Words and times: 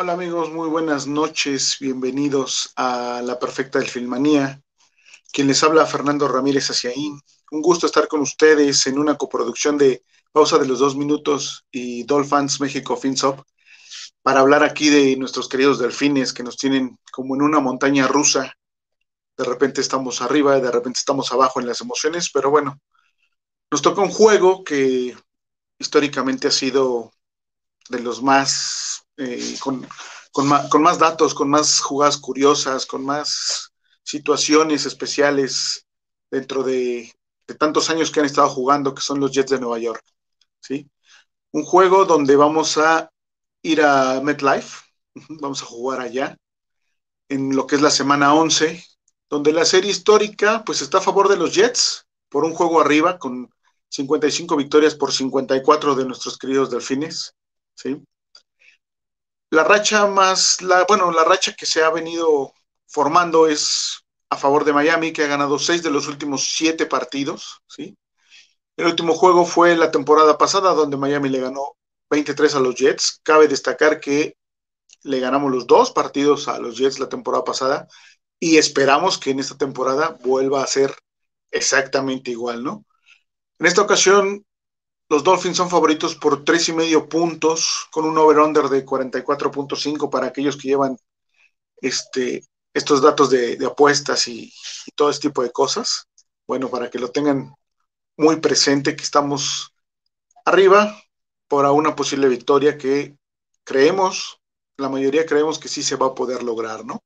Hola 0.00 0.12
amigos, 0.12 0.52
muy 0.52 0.68
buenas 0.68 1.08
noches, 1.08 1.76
bienvenidos 1.80 2.72
a 2.76 3.20
La 3.20 3.36
Perfecta 3.40 3.80
del 3.80 3.88
Filmanía. 3.88 4.62
Quien 5.32 5.48
les 5.48 5.64
habla, 5.64 5.86
Fernando 5.86 6.28
Ramírez 6.28 6.70
Aciaín. 6.70 7.20
Un 7.50 7.62
gusto 7.62 7.86
estar 7.86 8.06
con 8.06 8.20
ustedes 8.20 8.86
en 8.86 8.96
una 8.96 9.16
coproducción 9.16 9.76
de 9.76 10.04
Pausa 10.30 10.56
de 10.58 10.68
los 10.68 10.78
Dos 10.78 10.94
Minutos 10.94 11.66
y 11.72 12.04
Dolphins 12.04 12.60
México 12.60 12.96
FinSop 12.96 13.40
para 14.22 14.38
hablar 14.38 14.62
aquí 14.62 14.88
de 14.88 15.16
nuestros 15.16 15.48
queridos 15.48 15.80
delfines 15.80 16.32
que 16.32 16.44
nos 16.44 16.56
tienen 16.56 16.96
como 17.10 17.34
en 17.34 17.42
una 17.42 17.58
montaña 17.58 18.06
rusa. 18.06 18.54
De 19.36 19.42
repente 19.42 19.80
estamos 19.80 20.22
arriba, 20.22 20.60
de 20.60 20.70
repente 20.70 21.00
estamos 21.00 21.32
abajo 21.32 21.58
en 21.58 21.66
las 21.66 21.80
emociones, 21.80 22.30
pero 22.32 22.52
bueno, 22.52 22.78
nos 23.68 23.82
toca 23.82 24.00
un 24.00 24.10
juego 24.10 24.62
que 24.62 25.16
históricamente 25.76 26.46
ha 26.46 26.52
sido 26.52 27.10
de 27.88 27.98
los 27.98 28.22
más, 28.22 29.07
eh, 29.18 29.56
con, 29.60 29.86
más, 30.46 30.98
datos, 30.98 31.34
con 31.34 31.50
más 31.50 31.80
jugadas 31.80 32.18
curiosas, 32.18 32.86
con 32.86 33.04
más 33.04 33.72
situaciones 34.04 34.86
especiales 34.86 35.84
dentro 36.30 36.62
de, 36.62 37.12
tantos 37.58 37.90
años 37.90 38.12
que 38.12 38.20
han 38.20 38.26
estado 38.26 38.48
jugando, 38.48 38.94
que 38.94 39.02
son 39.02 39.18
los 39.18 39.32
Jets 39.32 39.50
de 39.50 39.58
Nueva 39.58 39.80
York. 39.80 40.04
¿sí? 40.60 40.88
Un 41.50 41.64
juego 41.64 42.04
donde 42.04 42.36
vamos 42.36 42.78
a 42.78 43.10
ir 43.62 43.82
a 43.82 44.20
MetLife, 44.20 44.84
vamos 45.40 45.62
a 45.62 45.66
jugar 45.66 46.00
allá, 46.00 46.36
en 47.28 47.56
lo 47.56 47.66
que 47.66 47.74
es 47.74 47.82
la 47.82 47.90
semana 47.90 48.34
11, 48.34 48.84
donde 49.28 49.52
la 49.52 49.64
serie 49.64 49.90
histórica 49.90 50.62
pues 50.64 50.80
está 50.80 50.98
a 50.98 51.02
favor 51.02 51.28
de 51.28 51.36
los 51.36 51.52
Jets, 51.54 52.06
por 52.28 52.44
un 52.44 52.54
juego 52.54 52.80
arriba, 52.80 53.18
con 53.18 53.50
55 53.88 54.54
victorias 54.56 54.94
por 54.94 55.12
54 55.12 55.96
de 55.96 56.04
nuestros 56.04 56.38
queridos 56.38 56.70
delfines. 56.70 57.34
¿sí? 57.74 58.00
La 59.50 59.64
racha 59.64 60.06
más, 60.06 60.60
la, 60.62 60.84
bueno, 60.84 61.10
la 61.10 61.24
racha 61.24 61.54
que 61.54 61.66
se 61.66 61.82
ha 61.82 61.90
venido 61.90 62.52
formando 62.86 63.46
es 63.46 64.04
a 64.30 64.36
favor 64.36 64.64
de 64.64 64.72
Miami, 64.72 65.12
que 65.12 65.24
ha 65.24 65.28
ganado 65.28 65.58
seis 65.58 65.82
de 65.82 65.90
los 65.90 66.06
últimos 66.08 66.48
siete 66.54 66.86
partidos. 66.86 67.60
¿sí? 67.66 67.96
El 68.76 68.86
último 68.86 69.14
juego 69.14 69.46
fue 69.46 69.76
la 69.76 69.90
temporada 69.90 70.36
pasada, 70.38 70.74
donde 70.74 70.96
Miami 70.96 71.28
le 71.30 71.40
ganó 71.40 71.76
23 72.10 72.54
a 72.54 72.60
los 72.60 72.74
Jets. 72.74 73.20
Cabe 73.22 73.48
destacar 73.48 74.00
que 74.00 74.36
le 75.02 75.20
ganamos 75.20 75.50
los 75.50 75.66
dos 75.66 75.92
partidos 75.92 76.48
a 76.48 76.58
los 76.58 76.76
Jets 76.76 76.98
la 76.98 77.08
temporada 77.08 77.44
pasada 77.44 77.88
y 78.38 78.58
esperamos 78.58 79.18
que 79.18 79.30
en 79.30 79.40
esta 79.40 79.56
temporada 79.56 80.18
vuelva 80.22 80.62
a 80.62 80.66
ser 80.66 80.94
exactamente 81.50 82.30
igual, 82.30 82.62
¿no? 82.62 82.84
En 83.58 83.66
esta 83.66 83.82
ocasión, 83.82 84.44
los 85.08 85.24
Dolphins 85.24 85.56
son 85.56 85.70
favoritos 85.70 86.16
por 86.16 86.44
tres 86.44 86.68
y 86.68 86.72
medio 86.72 87.08
puntos, 87.08 87.86
con 87.90 88.04
un 88.04 88.18
over-under 88.18 88.68
de 88.68 88.84
44.5 88.84 90.10
para 90.10 90.26
aquellos 90.26 90.56
que 90.56 90.68
llevan 90.68 90.98
este, 91.80 92.44
estos 92.74 93.00
datos 93.00 93.30
de, 93.30 93.58
apuestas 93.64 94.28
y, 94.28 94.52
todo 94.94 95.10
este 95.10 95.28
tipo 95.28 95.42
de 95.42 95.50
cosas. 95.50 96.08
Bueno, 96.46 96.68
para 96.68 96.90
que 96.90 96.98
lo 96.98 97.10
tengan 97.10 97.54
muy 98.16 98.36
presente, 98.36 98.96
que 98.96 99.02
estamos 99.02 99.72
arriba 100.44 101.00
por 101.46 101.64
una 101.66 101.96
posible 101.96 102.28
victoria 102.28 102.76
que 102.76 103.16
creemos, 103.64 104.40
la 104.76 104.88
mayoría 104.88 105.24
creemos 105.24 105.58
que 105.58 105.68
sí 105.68 105.82
se 105.82 105.96
va 105.96 106.08
a 106.08 106.14
poder 106.14 106.42
lograr, 106.42 106.84
¿no? 106.84 107.02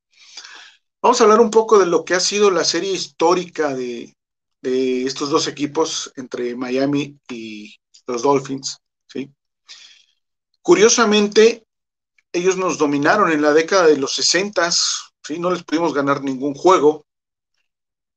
Vamos 1.01 1.21
a 1.21 1.25
hablar 1.25 1.41
un 1.41 1.51
poco 1.51 1.79
de 1.79 1.87
lo 1.87 2.05
que 2.05 2.15
ha 2.15 2.21
sido 2.21 2.51
la 2.51 2.65
serie 2.65 2.93
histórica 2.93 3.75
de, 3.75 4.17
de 4.61 5.05
estos 5.05 5.31
dos 5.31 5.49
equipos 5.49 6.13
entre 6.17 6.55
Miami 6.55 7.19
y 7.29 7.77
los 8.07 8.23
Dolphins. 8.23 8.79
¿sí? 9.07 9.33
Curiosamente, 10.61 11.67
ellos 12.33 12.57
nos 12.57 12.79
dominaron 12.79 13.33
en 13.33 13.43
la 13.43 13.53
década 13.53 13.87
de 13.87 13.97
los 13.97 14.15
60, 14.15 14.71
¿sí? 14.71 15.39
no 15.39 15.51
les 15.51 15.65
pudimos 15.65 15.93
ganar 15.93 16.23
ningún 16.23 16.55
juego. 16.55 17.07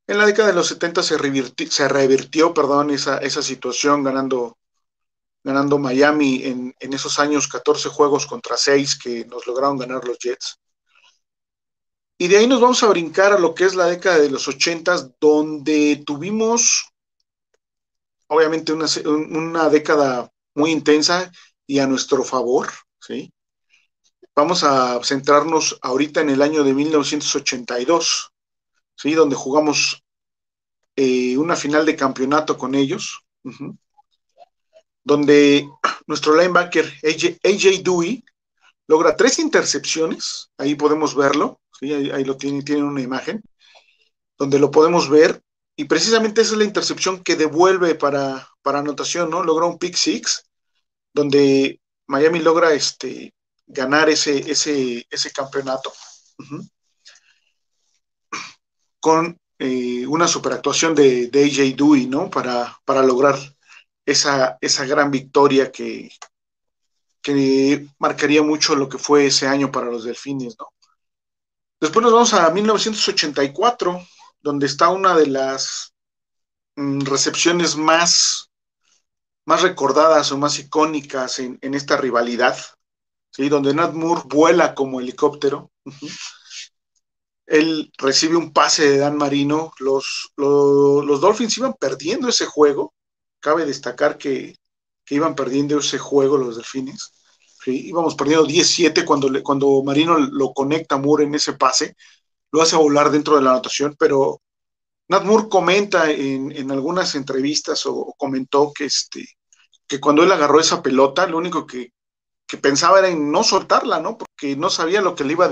En 0.07 0.17
la 0.17 0.25
década 0.25 0.49
de 0.49 0.55
los 0.55 0.67
70 0.67 1.01
se 1.01 1.17
revirtió, 1.17 1.69
se 1.71 1.87
revirtió 1.87 2.53
perdón, 2.53 2.91
esa, 2.91 3.17
esa 3.17 3.41
situación 3.41 4.03
ganando, 4.03 4.57
ganando 5.43 5.79
Miami 5.79 6.43
en, 6.43 6.75
en 6.79 6.93
esos 6.93 7.17
años 7.17 7.47
14 7.47 7.89
juegos 7.89 8.27
contra 8.27 8.55
6 8.55 8.99
que 8.99 9.25
nos 9.25 9.47
lograron 9.47 9.77
ganar 9.77 10.05
los 10.05 10.19
Jets. 10.19 10.59
Y 12.17 12.27
de 12.29 12.37
ahí 12.37 12.47
nos 12.47 12.61
vamos 12.61 12.81
a 12.81 12.87
brincar 12.87 13.33
a 13.33 13.39
lo 13.39 13.53
que 13.53 13.65
es 13.65 13.75
la 13.75 13.87
década 13.87 14.19
de 14.19 14.29
los 14.29 14.47
ochentas, 14.47 15.11
donde 15.19 16.01
tuvimos, 16.05 16.93
obviamente, 18.27 18.73
una, 18.73 18.85
una, 19.05 19.69
década 19.69 20.31
muy 20.53 20.71
intensa 20.71 21.31
y 21.67 21.79
a 21.79 21.87
nuestro 21.87 22.23
favor, 22.23 22.69
¿sí? 22.99 23.31
Vamos 24.35 24.63
a 24.63 25.01
centrarnos 25.03 25.79
ahorita 25.81 26.21
en 26.21 26.29
el 26.29 26.41
año 26.41 26.63
de 26.63 26.73
1982, 26.73 28.31
¿sí? 28.95 29.13
Donde 29.13 29.35
jugamos 29.35 30.03
eh, 30.95 31.37
una 31.37 31.55
final 31.55 31.85
de 31.85 31.95
campeonato 31.95 32.57
con 32.57 32.75
ellos, 32.75 33.25
donde 35.03 35.69
nuestro 36.07 36.35
linebacker 36.35 36.85
AJ, 37.03 37.83
Dewey 37.83 38.23
logra 38.87 39.15
tres 39.15 39.39
intercepciones, 39.39 40.51
ahí 40.57 40.75
podemos 40.75 41.15
verlo, 41.15 41.59
Ahí, 41.81 42.23
lo 42.23 42.37
tiene, 42.37 42.63
tiene 42.63 42.83
una 42.83 43.01
imagen 43.01 43.43
donde 44.37 44.59
lo 44.59 44.71
podemos 44.71 45.09
ver 45.09 45.41
y 45.75 45.85
precisamente 45.85 46.41
esa 46.41 46.53
es 46.53 46.57
la 46.57 46.63
intercepción 46.63 47.23
que 47.23 47.35
devuelve 47.35 47.95
para, 47.95 48.49
para 48.61 48.79
anotación, 48.79 49.29
¿no? 49.29 49.43
Logra 49.43 49.65
un 49.65 49.77
pick 49.77 49.95
six 49.95 50.49
donde 51.13 51.81
Miami 52.07 52.39
logra 52.39 52.73
este, 52.73 53.33
ganar 53.67 54.09
ese, 54.09 54.51
ese, 54.51 55.05
ese 55.09 55.31
campeonato 55.31 55.91
con 58.99 59.37
eh, 59.59 60.05
una 60.07 60.27
superactuación 60.27 60.95
de, 60.95 61.27
de 61.27 61.45
AJ 61.45 61.75
Dewey, 61.75 62.07
¿no? 62.07 62.29
Para, 62.29 62.79
para 62.85 63.01
lograr 63.01 63.37
esa, 64.05 64.57
esa 64.61 64.85
gran 64.85 65.11
victoria 65.11 65.71
que, 65.71 66.09
que 67.21 67.87
marcaría 67.97 68.43
mucho 68.43 68.75
lo 68.75 68.87
que 68.89 68.97
fue 68.97 69.27
ese 69.27 69.47
año 69.47 69.71
para 69.71 69.87
los 69.87 70.03
delfines, 70.03 70.55
¿no? 70.59 70.67
Después 71.79 72.03
nos 72.03 72.13
vamos 72.13 72.33
a 72.33 72.49
1984, 72.49 74.01
donde 74.45 74.67
está 74.67 74.89
una 74.89 75.15
de 75.15 75.25
las 75.25 75.95
mm, 76.75 77.01
recepciones 77.01 77.75
más, 77.75 78.51
más 79.43 79.63
recordadas 79.63 80.31
o 80.31 80.37
más 80.37 80.59
icónicas 80.59 81.39
en, 81.39 81.59
esta 81.73 81.97
rivalidad, 81.97 82.55
¿sí? 83.31 83.49
donde 83.49 83.73
Nat 83.73 83.93
Moore 83.93 84.21
vuela 84.25 84.75
como 84.75 84.99
helicóptero. 84.99 85.71
Él 87.47 87.91
recibe 87.97 88.35
un 88.35 88.53
pase 88.53 88.87
de 88.87 88.97
Dan 88.99 89.17
Marino. 89.17 89.71
Los, 89.79 90.31
los, 90.37 91.21
Dolphins 91.21 91.57
iban 91.57 91.73
perdiendo 91.73 92.29
ese 92.29 92.45
juego. 92.45 92.93
Cabe 93.39 93.65
destacar 93.65 94.17
que, 94.19 94.57
que 95.03 95.15
iban 95.15 95.33
perdiendo 95.33 95.79
ese 95.79 95.97
juego 95.97 96.37
los 96.37 96.55
Delfines 96.55 97.11
íbamos 97.71 98.13
perdiendo 98.13 98.45
10-7 98.45 99.03
cuando, 99.05 99.27
cuando 99.41 99.81
Marino 99.81 100.19
lo 100.19 100.53
conecta 100.53 100.95
a 100.95 100.97
Moore 100.99 101.23
en 101.23 101.33
ese 101.33 101.53
pase, 101.53 101.95
lo 102.55 102.61
hace 102.61 102.77
volar 102.77 103.11
dentro 103.11 103.35
de 103.35 103.41
la 103.41 103.51
anotación, 103.51 103.95
pero 103.99 104.41
Nat 105.09 105.25
Moore 105.25 105.49
comenta 105.49 106.09
en, 106.09 106.71
algunas 106.71 107.13
entrevistas 107.15 107.85
o, 107.85 108.15
comentó 108.17 108.71
que, 108.73 108.85
este, 108.85 109.27
que 109.85 109.99
cuando 109.99 110.23
él 110.23 110.31
agarró 110.31 110.61
esa 110.61 110.81
pelota, 110.81 111.27
lo 111.27 111.37
único 111.37 111.67
que, 111.67 111.91
pensaba 112.61 112.99
era 112.99 113.09
en 113.09 113.29
no 113.33 113.43
soltarla, 113.43 113.99
¿no? 113.99 114.17
Porque 114.17 114.55
no 114.55 114.69
sabía 114.69 115.01
lo 115.01 115.13
que 115.13 115.25
le 115.25 115.33
iba 115.33 115.45
a 115.45 115.51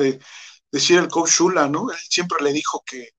decir 0.71 0.97
el 0.97 1.09
coach 1.09 1.31
Shula, 1.31 1.67
¿no? 1.67 1.91
Él 1.91 1.97
siempre 2.07 2.41
le 2.41 2.53
dijo 2.53 2.81
que 2.85 3.09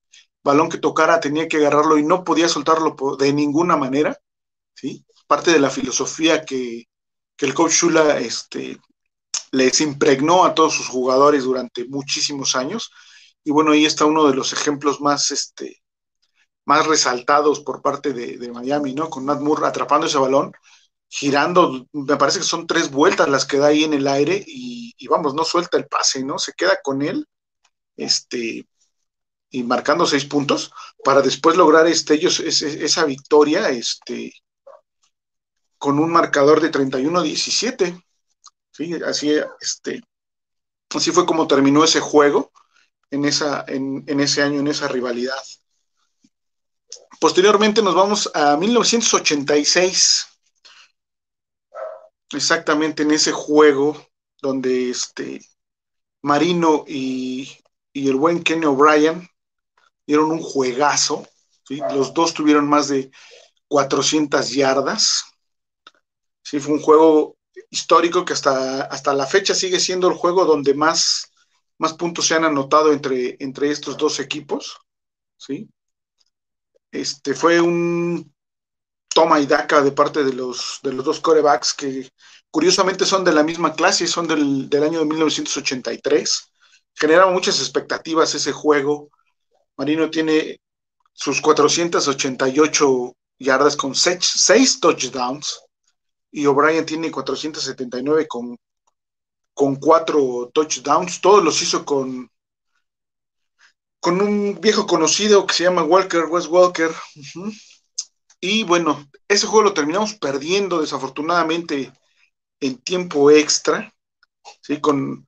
balón 0.43 0.71
que 0.71 0.79
tocara 0.79 1.21
tenía 1.21 1.47
que 1.47 1.59
agarrarlo 1.59 1.99
y 1.99 2.03
no 2.03 2.25
podía 2.25 2.49
soltarlo 2.49 2.97
de 3.19 3.33
ninguna 3.35 3.77
manera, 3.77 4.19
¿sí? 4.75 5.05
Parte 5.27 5.51
de 5.51 5.61
la 5.61 5.69
filosofía 5.69 6.47
que, 6.47 6.85
que 7.37 7.45
el 7.45 7.53
coach 7.53 7.73
Shula 7.73 8.19
este, 8.21 8.79
les 9.51 9.83
impregnó 9.83 10.47
a 10.47 10.55
todos 10.55 10.73
sus 10.73 10.89
jugadores 10.89 11.45
durante 11.45 11.85
muchísimos 11.85 12.57
años. 12.57 12.91
Y 13.45 13.53
bueno, 13.53 13.73
ahí 13.73 13.85
está 13.85 14.07
uno 14.07 14.27
de 14.27 14.35
los 14.35 14.53
ejemplos 14.55 15.01
más, 15.01 15.31
este, 15.31 15.83
más 16.65 16.87
resaltados 16.87 17.61
por 17.61 17.83
parte 17.83 18.13
de, 18.13 18.51
Miami, 18.51 18.95
¿no? 18.95 19.11
Con 19.11 19.27
Nat 19.27 19.41
Moore 19.41 19.67
atrapando 19.67 20.07
ese 20.07 20.19
balón, 20.19 20.53
girando, 21.09 21.87
me 21.93 22.17
parece 22.17 22.39
que 22.39 22.45
son 22.45 22.67
tres 22.67 22.91
vueltas 22.91 23.29
las 23.29 23.45
que 23.45 23.59
da 23.59 23.69
ahí 23.69 23.85
en 23.85 23.93
el 23.95 24.09
aire 24.09 24.43
y, 24.47 24.95
vamos, 25.09 25.35
no 25.35 25.45
suelta 25.45 25.77
el 25.77 25.87
pase, 25.87 26.25
¿no? 26.25 26.39
Se 26.39 26.53
queda 26.55 26.79
con 26.83 27.03
él, 27.03 27.29
este, 27.97 28.67
y 29.51 29.63
marcando 29.63 30.07
seis 30.07 30.25
puntos 30.25 30.73
para 31.05 31.21
después 31.21 31.57
lograr 31.57 31.87
este, 31.87 32.15
ellos, 32.15 32.41
esa 32.41 33.05
victoria, 33.05 33.69
este, 33.69 34.33
con 35.79 35.99
un 35.99 36.11
marcador 36.11 36.61
de 36.63 36.73
31-17. 36.73 38.03
¿sí? 38.71 38.95
Así, 39.07 39.33
este, 39.61 40.03
así 40.89 41.13
fue 41.13 41.27
como 41.27 41.47
terminó 41.47 41.85
ese 41.85 42.01
juego 42.01 42.51
en, 43.11 43.25
esa, 43.25 43.65
en, 43.69 44.21
ese 44.21 44.43
año, 44.43 44.61
en 44.61 44.69
esa 44.69 44.89
rivalidad. 44.89 45.43
Posteriormente 47.21 47.83
nos 47.83 47.95
vamos 47.95 48.31
a 48.35 48.57
1986, 48.57 50.27
exactamente 52.33 53.03
en 53.03 53.13
ese 53.13 53.33
juego 53.33 54.07
donde 54.43 54.91
este, 54.91 55.41
Marino 56.23 56.85
y, 56.87 57.51
el 57.95 58.17
buen 58.17 58.43
Kenny 58.43 58.67
O'Brien 58.67 59.29
dieron 60.07 60.33
un 60.33 60.43
juegazo. 60.43 61.27
Los 61.69 62.13
dos 62.13 62.35
tuvieron 62.35 62.69
más 62.69 62.89
de 62.89 63.11
400 63.69 64.51
yardas. 64.51 65.25
Sí, 66.43 66.61
fue 66.61 66.75
un 66.75 66.81
juego 66.81 67.37
histórico 67.71 68.25
que 68.25 68.33
hasta, 68.33 68.83
hasta 68.83 69.15
la 69.15 69.27
fecha 69.27 69.55
sigue 69.55 69.81
siendo 69.81 70.09
el 70.09 70.15
juego 70.15 70.45
donde 70.45 70.75
más, 70.75 71.31
más 71.85 71.93
puntos 71.93 72.27
se 72.27 72.35
han 72.35 72.47
anotado 72.47 72.95
entre, 72.95 73.37
entre 73.41 73.71
estos 73.71 73.99
dos 73.99 74.19
equipos. 74.19 74.79
¿sí? 75.37 75.69
Este, 76.91 77.35
fue 77.35 77.61
un 77.61 78.33
toma 79.09 79.39
y 79.39 79.47
daca 79.47 79.83
de 79.83 79.93
parte 79.93 80.25
de 80.25 80.33
los, 80.33 80.81
de 80.83 80.95
los 80.95 81.05
dos 81.05 81.21
corebacks 81.21 81.75
que 81.75 82.09
curiosamente 82.51 83.05
son 83.05 83.23
de 83.23 83.33
la 83.33 83.43
misma 83.43 83.75
clase, 83.75 84.07
son 84.07 84.27
del, 84.27 84.71
del 84.71 84.83
año 84.83 85.01
de 85.01 85.05
1983. 85.05 86.53
Generaba 86.95 87.31
muchas 87.31 87.59
expectativas 87.59 88.35
ese 88.35 88.53
juego. 88.53 89.11
Marino 89.77 90.09
tiene 90.09 90.59
sus 91.13 91.43
488 91.43 93.13
yardas 93.41 93.77
con 93.77 93.95
6 93.95 94.81
touchdowns 94.81 95.61
y 96.31 96.47
O'Brien 96.47 96.87
tiene 96.87 97.11
479 97.11 98.27
con, 98.27 98.57
con 99.55 99.77
4 99.77 100.51
touchdowns. 100.53 101.21
Todos 101.21 101.43
los 101.43 101.61
hizo 101.63 101.85
con, 101.85 102.31
con 104.01 104.21
un 104.21 104.61
viejo 104.61 104.87
conocido 104.87 105.47
que 105.47 105.55
se 105.55 105.65
llama 105.65 105.85
Walker, 105.85 106.25
Wes 106.25 106.47
Walker. 106.49 106.91
Y 108.41 108.65
bueno, 108.65 109.09
ese 109.27 109.47
juego 109.47 109.63
lo 109.63 109.75
terminamos 109.75 110.15
perdiendo 110.15 110.83
desafortunadamente 110.83 111.93
en 112.61 112.77
tiempo 112.83 113.31
extra, 113.31 113.93
¿sí? 114.61 114.81
con, 114.81 115.27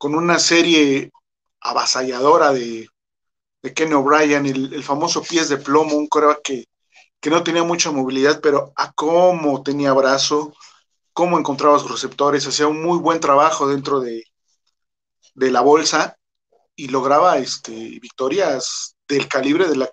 una 0.00 0.38
serie 0.38 1.12
avasalladora 1.60 2.52
de, 2.52 2.88
de 3.62 3.74
Kenny 3.74 3.94
O'Brien, 3.94 4.46
el, 4.46 4.82
famoso 4.82 5.22
pies 5.22 5.48
de 5.48 5.58
plomo, 5.58 5.96
un 5.96 6.08
coreback 6.08 6.42
que, 6.42 6.64
que 7.20 7.30
no 7.30 7.42
tenía 7.42 7.62
mucha 7.62 7.90
movilidad, 7.90 8.40
pero 8.40 8.72
a 8.76 8.92
cómo 8.92 9.62
tenía 9.62 9.92
brazo, 9.92 10.52
cómo 11.16 11.38
encontraba 11.38 11.78
sus 11.78 11.90
receptores, 11.90 12.46
hacía 12.46 12.66
un 12.66 12.82
muy 12.82 12.98
buen 12.98 13.20
trabajo 13.20 13.66
dentro 13.66 14.00
de, 14.00 14.22
la 15.34 15.62
bolsa 15.62 16.18
y 16.74 16.88
lograba 16.88 17.38
este, 17.38 17.72
victorias 17.72 18.96
del 19.08 19.26
calibre 19.26 19.66
de 19.66 19.76
la 19.76 19.88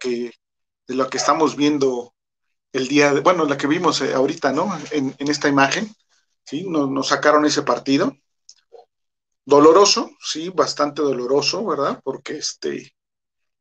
que 1.09 1.17
estamos 1.17 1.55
viendo 1.55 2.13
el 2.73 2.89
día, 2.89 3.13
de, 3.13 3.21
bueno, 3.21 3.45
la 3.45 3.55
que 3.57 3.67
vimos 3.67 4.01
eh, 4.01 4.13
ahorita, 4.13 4.51
¿no? 4.51 4.77
En, 4.91 5.15
esta 5.19 5.47
imagen, 5.47 5.95
¿sí? 6.43 6.65
Nos, 6.67 7.07
sacaron 7.07 7.45
ese 7.45 7.61
partido. 7.61 8.17
Doloroso, 9.45 10.11
sí, 10.19 10.49
bastante 10.49 11.01
doloroso, 11.01 11.63
¿verdad? 11.65 12.01
Porque 12.03 12.37
este, 12.37 12.93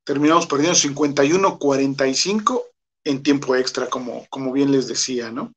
terminamos 0.03 0.49
perdiendo 0.49 0.77
51-45 0.77 2.65
en 3.05 3.23
tiempo 3.23 3.55
extra, 3.55 3.89
como, 3.89 4.27
como 4.31 4.51
bien 4.51 4.73
les 4.73 4.89
decía, 4.89 5.31
¿no? 5.31 5.53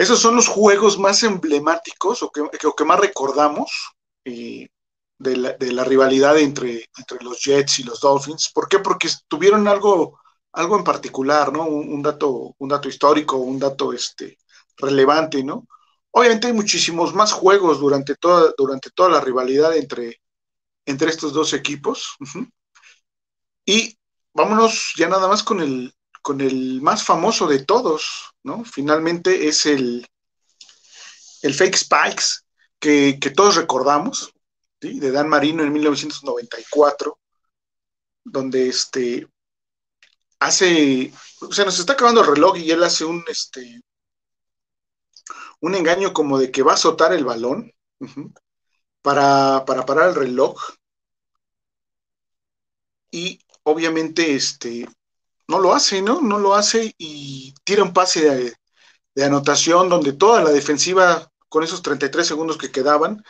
Esos 0.00 0.18
son 0.18 0.34
los 0.34 0.48
juegos 0.48 0.98
más 0.98 1.22
emblemáticos 1.24 2.22
o 2.22 2.32
que, 2.32 2.84
más 2.86 2.98
recordamos 2.98 3.92
de, 4.24 4.70
la, 5.18 5.84
rivalidad 5.84 6.38
entre, 6.38 6.88
los 7.20 7.42
Jets 7.44 7.80
y 7.80 7.82
los 7.82 8.00
Dolphins. 8.00 8.50
¿Por 8.54 8.66
qué? 8.66 8.78
Porque 8.78 9.10
tuvieron 9.28 9.68
algo 9.68 10.18
algo 10.52 10.78
en 10.78 10.84
particular, 10.84 11.52
¿no? 11.52 11.66
Un, 11.66 12.00
dato, 12.00 12.54
un 12.56 12.68
dato 12.70 12.88
histórico, 12.88 13.36
un 13.36 13.58
dato 13.58 13.92
este, 13.92 14.38
relevante, 14.78 15.44
¿no? 15.44 15.66
Obviamente 16.12 16.46
hay 16.46 16.54
muchísimos 16.54 17.14
más 17.14 17.32
juegos 17.32 17.78
durante 17.78 18.14
toda, 18.14 18.54
la 19.10 19.20
rivalidad 19.20 19.76
entre 19.76 20.18
estos 20.86 21.34
dos 21.34 21.52
equipos. 21.52 22.16
Y 23.66 23.98
vámonos 24.32 24.94
ya 24.96 25.10
nada 25.10 25.28
más 25.28 25.42
con 25.42 25.60
el, 25.60 25.94
con 26.22 26.40
el 26.40 26.80
más 26.82 27.04
famoso 27.04 27.46
de 27.46 27.64
todos, 27.64 28.32
¿no? 28.42 28.64
Finalmente 28.64 29.48
es 29.48 29.66
el, 29.66 30.06
el 31.42 31.54
Fake 31.54 31.76
Spikes, 31.76 32.24
que, 32.78 33.18
que 33.20 33.30
todos 33.30 33.56
recordamos, 33.56 34.32
de 34.80 35.10
Dan 35.10 35.28
Marino 35.28 35.62
en 35.62 35.72
1994, 35.72 37.18
donde 38.24 38.68
este, 38.68 39.28
hace, 40.38 41.12
o 41.40 41.52
sea, 41.52 41.64
nos 41.64 41.78
está 41.78 41.92
acabando 41.92 42.22
el 42.22 42.28
reloj 42.28 42.56
y 42.58 42.70
él 42.70 42.82
hace 42.82 43.04
un, 43.04 43.22
este, 43.28 43.82
un 45.60 45.74
engaño 45.74 46.12
como 46.12 46.38
de 46.38 46.50
que 46.50 46.62
va 46.62 46.72
a 46.72 46.74
azotar 46.74 47.12
el 47.12 47.24
balón 47.24 47.72
para, 49.02 49.64
parar 49.64 50.08
el 50.10 50.14
reloj. 50.14 50.56
Y 53.10 53.40
obviamente, 53.64 54.34
este, 54.34 54.88
no 55.50 55.58
lo 55.58 55.74
hace, 55.74 56.02
¿no? 56.02 56.20
No 56.20 56.38
lo 56.38 56.54
hace 56.54 56.94
y 56.98 57.54
tira 57.64 57.82
un 57.82 57.92
pase 57.92 58.54
de, 59.14 59.24
anotación 59.24 59.90
donde 59.90 60.14
toda 60.14 60.42
la 60.42 60.50
defensiva, 60.50 61.30
con 61.48 61.62
esos 61.62 61.82
33 61.82 62.26
segundos 62.26 62.56
que 62.56 62.70
quedaban, 62.70 63.22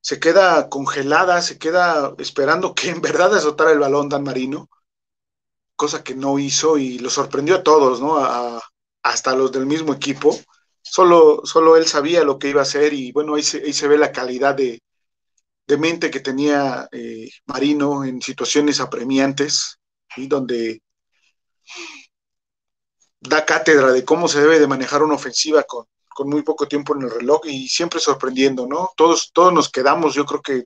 se 0.00 0.20
queda 0.20 0.68
congelada, 0.68 1.40
se 1.42 1.58
queda 1.58 2.12
esperando 2.18 2.74
que 2.74 2.90
en 2.90 3.00
verdad 3.00 3.34
azotara 3.34 3.72
el 3.72 3.78
balón 3.78 4.08
Dan 4.10 4.24
Marino 4.24 4.68
cosa 5.76 6.04
que 6.04 6.14
no 6.14 6.38
hizo 6.38 6.78
y 6.78 6.98
lo 6.98 7.10
sorprendió 7.10 7.56
a 7.56 7.62
todos, 7.62 8.00
¿no? 8.00 8.18
Hasta 9.02 9.34
los 9.34 9.50
del 9.52 9.66
mismo 9.66 9.92
equipo. 9.92 10.38
Solo, 10.80 11.42
solo 11.44 11.76
él 11.76 11.86
sabía 11.86 12.24
lo 12.24 12.38
que 12.38 12.50
iba 12.50 12.60
a 12.60 12.62
hacer 12.62 12.92
y 12.92 13.12
bueno, 13.12 13.34
ahí 13.34 13.42
se, 13.42 13.58
ahí 13.58 13.72
se 13.72 13.88
ve 13.88 13.98
la 13.98 14.12
calidad 14.12 14.54
de, 14.54 14.80
de 15.66 15.76
mente 15.78 16.10
que 16.10 16.20
tenía 16.20 16.88
eh, 16.92 17.30
Marino 17.46 18.04
en 18.04 18.20
situaciones 18.22 18.80
apremiantes, 18.80 19.78
y 20.16 20.26
donde 20.28 20.82
da 23.20 23.44
cátedra 23.44 23.92
de 23.92 24.04
cómo 24.04 24.28
se 24.28 24.40
debe 24.40 24.58
de 24.58 24.66
manejar 24.66 25.02
una 25.02 25.14
ofensiva 25.14 25.62
con, 25.62 25.86
con, 26.08 26.28
muy 26.28 26.42
poco 26.42 26.66
tiempo 26.66 26.94
en 26.96 27.02
el 27.02 27.10
reloj 27.10 27.42
y 27.44 27.68
siempre 27.68 28.00
sorprendiendo, 28.00 28.66
¿no? 28.66 28.90
Todos, 28.96 29.30
todos 29.32 29.52
nos 29.52 29.70
quedamos, 29.70 30.14
yo 30.14 30.24
creo 30.26 30.42
que 30.42 30.64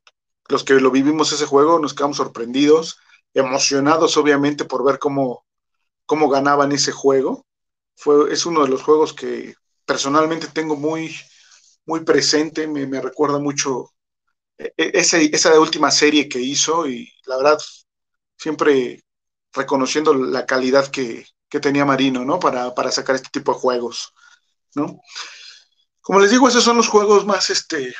los 0.48 0.64
que 0.64 0.74
lo 0.74 0.90
vivimos 0.90 1.32
ese 1.32 1.46
juego, 1.46 1.78
nos 1.78 1.94
quedamos 1.94 2.16
sorprendidos 2.16 2.98
emocionados 3.36 4.16
obviamente 4.16 4.64
por 4.64 4.84
ver 4.84 4.98
cómo, 4.98 5.44
cómo 6.06 6.28
ganaban 6.28 6.72
ese 6.72 6.92
juego. 6.92 7.46
Fue, 7.94 8.32
es 8.32 8.46
uno 8.46 8.62
de 8.62 8.68
los 8.68 8.82
juegos 8.82 9.12
que 9.12 9.54
personalmente 9.84 10.48
tengo 10.48 10.76
muy, 10.76 11.14
muy 11.84 12.00
presente, 12.00 12.66
me, 12.66 13.00
recuerda 13.00 13.38
mucho 13.38 13.92
e, 14.58 14.72
e, 14.76 14.90
ese, 14.94 15.30
esa 15.32 15.58
última 15.60 15.90
serie 15.90 16.28
que 16.28 16.40
hizo 16.40 16.88
y 16.88 17.12
la 17.26 17.36
verdad 17.36 17.58
siempre 18.36 19.04
reconociendo 19.56 20.14
la 20.14 20.46
calidad 20.46 20.88
que, 20.88 21.26
tenía 21.48 21.86
Marino, 21.86 22.22
¿no? 22.22 22.38
Para, 22.38 22.74
para, 22.74 22.92
sacar 22.92 23.16
este 23.16 23.30
tipo 23.32 23.54
de 23.54 23.58
juegos, 23.58 24.12
¿no? 24.74 25.00
Como 26.02 26.20
les 26.20 26.30
digo, 26.30 26.46
esos 26.48 26.62
son 26.62 26.76
los 26.76 26.88
juegos 26.88 27.24
más 27.24 27.48
este, 27.48 27.94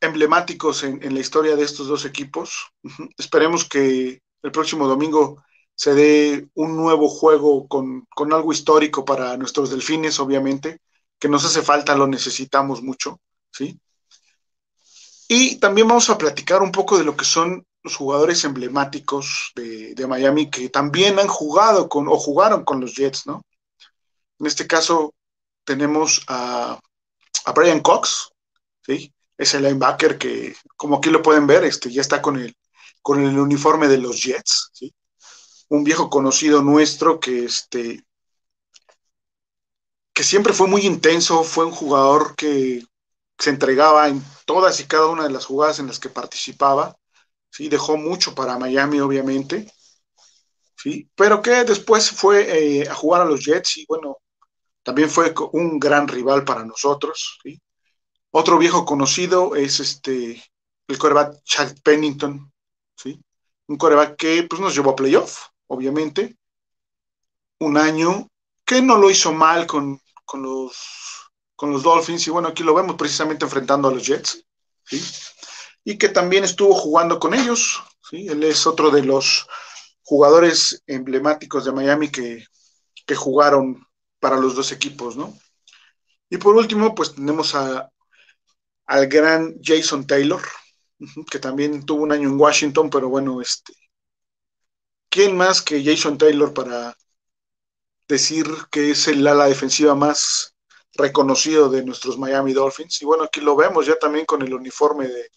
emblemáticos 0.00 0.82
en, 0.82 1.00
en 1.04 1.14
la 1.14 1.20
historia 1.20 1.54
de 1.54 1.62
estos 1.62 1.86
dos 1.86 2.04
equipos. 2.04 2.72
Esperemos 3.16 3.64
que 3.64 4.20
el 4.42 4.50
próximo 4.50 4.88
domingo 4.88 5.42
se 5.78 5.94
dé 5.94 6.48
un 6.54 6.76
nuevo 6.76 7.08
juego 7.08 7.68
con, 7.68 8.04
algo 8.32 8.52
histórico 8.52 9.04
para 9.04 9.36
nuestros 9.36 9.70
delfines, 9.70 10.18
obviamente, 10.18 10.80
que 11.20 11.28
nos 11.28 11.44
hace 11.44 11.62
falta, 11.62 11.96
lo 11.96 12.08
necesitamos 12.08 12.82
mucho, 12.82 13.20
¿sí? 13.52 13.78
Y 15.28 15.60
también 15.60 15.86
vamos 15.86 16.10
a 16.10 16.18
platicar 16.18 16.62
un 16.62 16.72
poco 16.72 16.98
de 16.98 17.04
lo 17.04 17.16
que 17.16 17.24
son 17.24 17.64
jugadores 17.96 18.44
emblemáticos 18.44 19.52
de, 19.54 20.06
Miami 20.06 20.50
que 20.50 20.68
también 20.68 21.18
han 21.18 21.28
jugado 21.28 21.88
con 21.88 22.08
o 22.08 22.16
jugaron 22.16 22.64
con 22.64 22.80
los 22.80 22.94
Jets, 22.94 23.26
¿no? 23.26 23.42
En 24.38 24.46
este 24.46 24.66
caso 24.66 25.14
tenemos 25.64 26.24
a, 26.28 26.78
a 27.44 27.52
Brian 27.52 27.80
Cox, 27.80 28.30
¿sí? 28.86 29.12
Es 29.36 29.54
el 29.54 29.62
linebacker 29.62 30.18
que, 30.18 30.56
como 30.76 30.96
aquí 30.96 31.10
lo 31.10 31.22
pueden 31.22 31.46
ver, 31.46 31.64
este, 31.64 31.90
ya 31.92 32.00
está 32.00 32.22
con 32.22 32.36
el, 32.36 32.56
con 33.02 33.24
el 33.24 33.38
uniforme 33.38 33.88
de 33.88 33.98
los 33.98 34.22
Jets, 34.22 34.70
¿sí? 34.72 34.94
un 35.68 35.84
viejo 35.84 36.10
conocido 36.10 36.62
nuestro 36.62 37.20
que, 37.20 37.44
este, 37.44 38.04
que 40.12 40.24
siempre 40.24 40.52
fue 40.52 40.66
muy 40.66 40.82
intenso, 40.82 41.44
fue 41.44 41.66
un 41.66 41.72
jugador 41.72 42.34
que 42.34 42.84
se 43.38 43.50
entregaba 43.50 44.08
en 44.08 44.22
todas 44.46 44.80
y 44.80 44.84
cada 44.86 45.06
una 45.06 45.24
de 45.24 45.30
las 45.30 45.46
jugadas 45.46 45.78
en 45.78 45.86
las 45.86 46.00
que 46.00 46.08
participaba, 46.08 46.96
¿sí? 47.58 47.68
dejó 47.68 47.96
mucho 47.96 48.36
para 48.36 48.56
Miami 48.56 49.00
obviamente, 49.00 49.66
¿sí? 50.76 51.10
pero 51.16 51.42
que 51.42 51.64
después 51.64 52.08
fue 52.08 52.82
eh, 52.82 52.88
a 52.88 52.94
jugar 52.94 53.22
a 53.22 53.24
los 53.24 53.44
Jets 53.44 53.78
y 53.78 53.86
bueno, 53.86 54.18
también 54.84 55.10
fue 55.10 55.34
un 55.52 55.80
gran 55.80 56.06
rival 56.06 56.44
para 56.44 56.64
nosotros. 56.64 57.40
¿sí? 57.42 57.60
Otro 58.30 58.58
viejo 58.58 58.84
conocido 58.84 59.56
es 59.56 59.80
este, 59.80 60.40
el 60.86 60.98
quarterback 60.98 61.42
Chad 61.42 61.74
Pennington, 61.82 62.52
¿sí? 62.94 63.20
Un 63.66 63.76
coreback 63.76 64.16
que 64.16 64.44
pues, 64.44 64.60
nos 64.60 64.74
llevó 64.74 64.90
a 64.90 64.96
playoff, 64.96 65.46
obviamente. 65.66 66.36
Un 67.58 67.76
año 67.76 68.28
que 68.64 68.80
no 68.80 68.96
lo 68.96 69.10
hizo 69.10 69.32
mal 69.32 69.66
con, 69.66 70.00
los, 70.34 70.76
con 71.56 71.72
los 71.72 71.82
Dolphins, 71.82 72.26
y 72.28 72.30
bueno, 72.30 72.48
aquí 72.48 72.62
lo 72.62 72.74
vemos 72.74 72.94
precisamente 72.96 73.44
enfrentando 73.44 73.88
a 73.88 73.92
los 73.92 74.06
Jets, 74.06 74.46
¿sí? 74.84 75.02
Y 75.84 75.98
que 75.98 76.08
también 76.08 76.44
estuvo 76.44 76.74
jugando 76.74 77.18
con 77.18 77.34
ellos. 77.34 77.82
Él 78.12 78.42
es 78.44 78.66
otro 78.66 78.90
de 78.90 79.02
los 79.02 79.46
jugadores 80.02 80.82
emblemáticos 80.86 81.64
de 81.64 81.72
Miami 81.72 82.10
que, 82.10 82.44
que 83.06 83.14
jugaron 83.14 83.86
para 84.20 84.36
los 84.36 84.54
dos 84.54 84.72
equipos, 84.72 85.16
¿no? 85.16 85.36
Y 86.30 86.36
por 86.36 86.56
último, 86.56 86.94
pues 86.94 87.14
tenemos 87.14 87.54
a, 87.54 87.90
al 88.86 89.06
gran 89.06 89.54
Jason 89.62 90.06
Taylor, 90.06 90.42
que 91.30 91.38
también 91.38 91.84
tuvo 91.84 92.02
un 92.02 92.12
año 92.12 92.28
en 92.28 92.40
Washington, 92.40 92.90
pero 92.90 93.08
bueno, 93.08 93.40
este, 93.40 93.72
¿quién 95.08 95.36
más 95.36 95.62
que 95.62 95.84
Jason 95.84 96.18
Taylor 96.18 96.52
para 96.52 96.96
decir 98.08 98.46
que 98.70 98.90
es 98.90 99.08
el 99.08 99.26
ala 99.26 99.46
defensiva 99.46 99.94
más 99.94 100.54
reconocido 100.94 101.68
de 101.68 101.84
nuestros 101.84 102.18
Miami 102.18 102.52
Dolphins? 102.52 103.00
Y 103.02 103.04
bueno, 103.04 103.24
aquí 103.24 103.40
lo 103.40 103.56
vemos 103.56 103.86
ya 103.86 103.98
también 103.98 104.26
con 104.26 104.42
el 104.42 104.52
uniforme 104.52 105.06
de, 105.06 105.30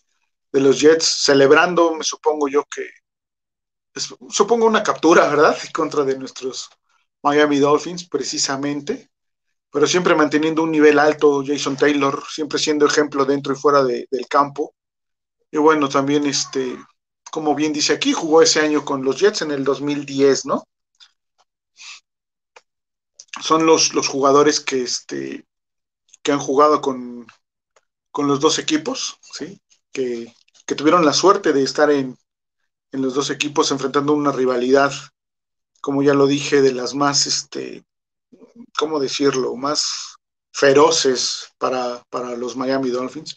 de 0.51 0.59
los 0.59 0.79
Jets, 0.79 1.23
celebrando, 1.23 1.95
me 1.95 2.03
supongo 2.03 2.47
yo 2.47 2.65
que, 2.65 2.87
supongo 4.29 4.65
una 4.65 4.83
captura, 4.83 5.27
¿verdad? 5.29 5.57
Contra 5.73 6.03
de 6.03 6.17
nuestros 6.17 6.69
Miami 7.21 7.59
Dolphins, 7.59 8.07
precisamente 8.07 9.11
pero 9.71 9.87
siempre 9.87 10.15
manteniendo 10.15 10.63
un 10.63 10.71
nivel 10.71 10.99
alto, 10.99 11.43
Jason 11.45 11.77
Taylor, 11.77 12.23
siempre 12.29 12.59
siendo 12.59 12.85
ejemplo 12.85 13.25
dentro 13.25 13.53
y 13.53 13.55
fuera 13.55 13.83
del 13.83 14.27
campo. 14.29 14.75
Y 15.49 15.57
bueno, 15.57 15.87
también, 15.87 16.25
este, 16.25 16.77
como 17.31 17.55
bien 17.55 17.71
dice 17.71 17.93
aquí, 17.93 18.11
jugó 18.11 18.41
ese 18.41 18.59
año 18.59 18.83
con 18.83 19.03
los 19.03 19.17
Jets 19.19 19.43
en 19.43 19.51
el 19.51 19.63
2010, 19.63 20.45
¿no? 20.45 20.65
Son 23.41 23.65
los, 23.65 23.93
los 23.93 24.09
jugadores 24.09 24.59
que, 24.59 24.83
este, 24.83 25.45
que 26.21 26.31
han 26.33 26.39
jugado 26.39 26.81
con, 26.81 27.25
con 28.11 28.27
los 28.27 28.41
dos 28.41 28.59
equipos, 28.59 29.19
¿sí? 29.21 29.61
Que, 29.93 30.35
que 30.71 30.75
tuvieron 30.75 31.03
la 31.03 31.11
suerte 31.11 31.51
de 31.51 31.63
estar 31.63 31.91
en, 31.91 32.17
en 32.93 33.01
los 33.01 33.13
dos 33.13 33.29
equipos 33.29 33.71
enfrentando 33.71 34.13
una 34.13 34.31
rivalidad, 34.31 34.93
como 35.81 36.01
ya 36.01 36.13
lo 36.13 36.27
dije, 36.27 36.61
de 36.61 36.71
las 36.71 36.95
más 36.95 37.27
este, 37.27 37.83
¿cómo 38.77 39.01
decirlo?, 39.01 39.53
más 39.57 40.15
feroces 40.53 41.49
para, 41.57 42.05
los 42.37 42.55
Miami 42.55 42.89
Dolphins. 42.89 43.35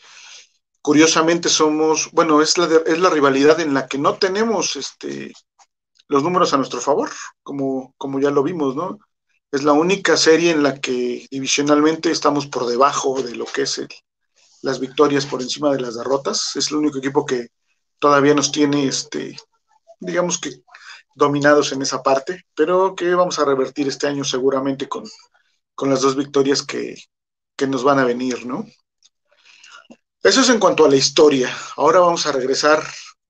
Curiosamente 0.81 1.49
somos, 1.49 2.09
bueno, 2.13 2.41
es 2.41 2.57
la, 2.57 2.69
es 2.87 3.01
la 3.01 3.11
rivalidad 3.11 3.59
en 3.59 3.75
la 3.75 3.89
que 3.89 3.99
no 3.99 4.15
tenemos 4.15 4.77
este, 4.77 5.33
los 6.07 6.23
números 6.23 6.55
a 6.55 6.57
nuestro 6.57 6.81
favor, 6.81 7.11
como, 7.43 7.95
como 7.99 8.21
ya 8.21 8.31
lo 8.31 8.45
vimos, 8.45 8.77
¿no? 8.77 9.01
Es 9.51 9.65
la 9.65 9.73
única 9.73 10.17
serie 10.17 10.53
en 10.53 10.63
la 10.63 10.81
que 10.81 11.27
divisionalmente 11.33 12.13
estamos 12.13 12.47
por 12.47 12.67
debajo 12.67 13.21
de 13.25 13.35
lo 13.35 13.45
que 13.45 13.63
es 13.63 13.79
las 14.65 14.81
victorias 14.81 15.27
por 15.27 15.43
encima 15.43 15.71
de 15.71 15.81
las 15.81 15.95
derrotas. 15.95 16.57
Es 16.57 16.71
el 16.71 16.79
único 16.79 16.99
equipo 16.99 17.27
que 17.27 17.49
todavía 17.99 18.35
nos 18.35 18.51
tiene, 18.51 18.87
este, 18.87 19.37
digamos 20.01 20.39
que 20.39 20.63
dominados 21.15 21.73
en 21.73 21.83
esa 21.83 22.03
parte, 22.03 22.47
pero 22.57 22.95
que 22.95 23.15
vamos 23.15 23.39
a 23.39 23.45
revertir 23.45 23.87
este 23.89 24.07
año 24.07 24.25
seguramente 24.25 24.89
con, 24.89 25.05
las 25.83 26.01
dos 26.01 26.17
victorias 26.17 26.63
que, 26.63 26.97
nos 27.69 27.85
van 27.85 27.99
a 27.99 28.05
venir, 28.05 28.47
¿no? 28.47 28.67
Eso 30.23 30.41
es 30.41 30.49
en 30.49 30.59
cuanto 30.59 30.87
a 30.87 30.89
la 30.89 30.97
historia. 30.97 31.55
Ahora 31.77 32.01
vamos 32.01 32.27
a 32.27 32.33
regresar 32.33 32.83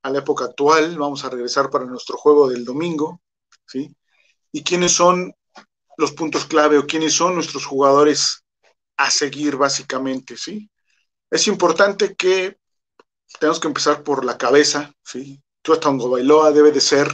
a 0.02 0.10
la 0.10 0.20
época 0.20 0.44
actual, 0.44 0.96
vamos 0.96 1.24
a 1.24 1.30
regresar 1.30 1.68
para 1.68 1.84
nuestro 1.84 2.16
juego 2.16 2.48
del 2.48 2.64
domingo, 2.64 3.20
¿sí? 3.66 3.94
Y 4.52 4.62
quiénes 4.62 4.92
son 4.92 5.34
los 5.96 6.12
puntos 6.12 6.44
clave 6.46 6.78
o 6.78 6.86
quiénes 6.86 7.12
son 7.12 7.34
nuestros 7.34 7.66
jugadores 7.66 8.44
a 8.96 9.10
seguir 9.10 9.56
básicamente, 9.56 10.36
¿sí? 10.36 10.70
Es 11.30 11.46
importante 11.48 12.14
que 12.14 12.58
tenemos 13.38 13.60
que 13.60 13.68
empezar 13.68 14.02
por 14.02 14.24
la 14.24 14.38
cabeza, 14.38 14.92
¿sí? 15.02 15.42
Tua 15.62 15.78
Bailoa 15.80 16.52
debe 16.52 16.72
de 16.72 16.80
ser 16.80 17.08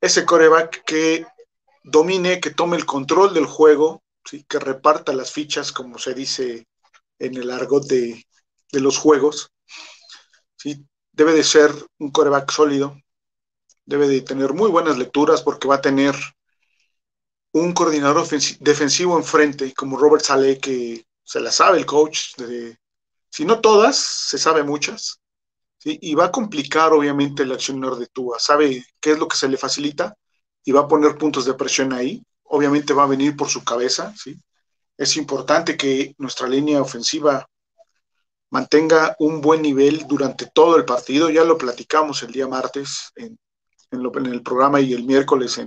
ese 0.00 0.24
coreback 0.24 0.84
que 0.84 1.26
domine, 1.82 2.40
que 2.40 2.50
tome 2.50 2.76
el 2.76 2.84
control 2.84 3.34
del 3.34 3.46
juego, 3.46 4.02
que 4.46 4.58
reparta 4.58 5.12
las 5.12 5.32
fichas, 5.32 5.72
como 5.72 5.98
se 5.98 6.14
dice 6.14 6.68
en 7.18 7.36
el 7.36 7.50
argot 7.50 7.84
de, 7.86 8.24
los 8.72 8.98
juegos. 8.98 9.50
Debe 11.12 11.32
de 11.32 11.42
ser 11.42 11.72
un 11.98 12.10
coreback 12.10 12.50
sólido, 12.50 12.96
debe 13.86 14.06
de 14.06 14.20
tener 14.20 14.52
muy 14.52 14.70
buenas 14.70 14.98
lecturas 14.98 15.42
porque 15.42 15.66
va 15.66 15.76
a 15.76 15.80
tener 15.80 16.14
un 17.52 17.72
coordinador 17.72 18.28
defensivo 18.60 19.16
enfrente, 19.16 19.72
como 19.72 19.96
Robert 19.96 20.22
Saleh, 20.22 20.60
que 20.60 21.06
se 21.24 21.40
la 21.40 21.50
sabe 21.50 21.78
el 21.78 21.86
coach, 21.86 22.36
de, 22.36 22.78
si 23.38 23.44
no 23.44 23.60
todas, 23.60 23.96
se 23.96 24.36
sabe 24.36 24.64
muchas, 24.64 25.20
y 25.84 26.12
va 26.16 26.24
a 26.24 26.32
complicar 26.32 26.92
obviamente 26.92 27.44
el 27.44 27.52
accionar 27.52 27.94
de 27.94 28.08
Tua. 28.08 28.40
Sabe 28.40 28.84
qué 28.98 29.12
es 29.12 29.18
lo 29.20 29.28
que 29.28 29.36
se 29.36 29.48
le 29.48 29.56
facilita 29.56 30.16
y 30.64 30.72
va 30.72 30.80
a 30.80 30.88
poner 30.88 31.16
puntos 31.16 31.44
de 31.44 31.54
presión 31.54 31.92
ahí. 31.92 32.20
Obviamente 32.42 32.94
va 32.94 33.04
a 33.04 33.06
venir 33.06 33.36
por 33.36 33.48
su 33.48 33.62
cabeza. 33.62 34.12
¿sí? 34.16 34.42
Es 34.96 35.16
importante 35.16 35.76
que 35.76 36.16
nuestra 36.18 36.48
línea 36.48 36.82
ofensiva 36.82 37.48
mantenga 38.50 39.14
un 39.20 39.40
buen 39.40 39.62
nivel 39.62 40.08
durante 40.08 40.46
todo 40.52 40.76
el 40.76 40.84
partido. 40.84 41.30
Ya 41.30 41.44
lo 41.44 41.56
platicamos 41.56 42.24
el 42.24 42.32
día 42.32 42.48
martes 42.48 43.12
en, 43.14 43.38
el 43.92 44.42
programa 44.42 44.80
y 44.80 44.94
el 44.94 45.04
miércoles 45.04 45.60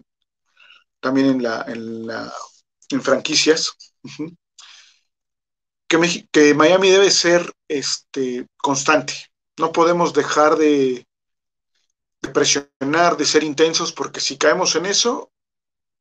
también 1.00 1.28
en, 1.28 1.42
la, 1.44 1.66
en, 1.70 3.02
franquicias. 3.02 3.72
Que, 6.32 6.54
Miami 6.54 6.90
debe 6.90 7.12
ser 7.12 7.52
este, 7.68 8.48
constante 8.58 9.32
no 9.62 9.72
podemos 9.72 10.14
dejar 10.14 10.58
de, 10.58 11.06
presionar, 12.34 13.16
de 13.16 13.26
ser 13.26 13.44
intensos, 13.44 13.92
porque 13.92 14.20
si 14.20 14.38
caemos 14.38 14.76
en 14.76 14.88
eso, 14.88 15.32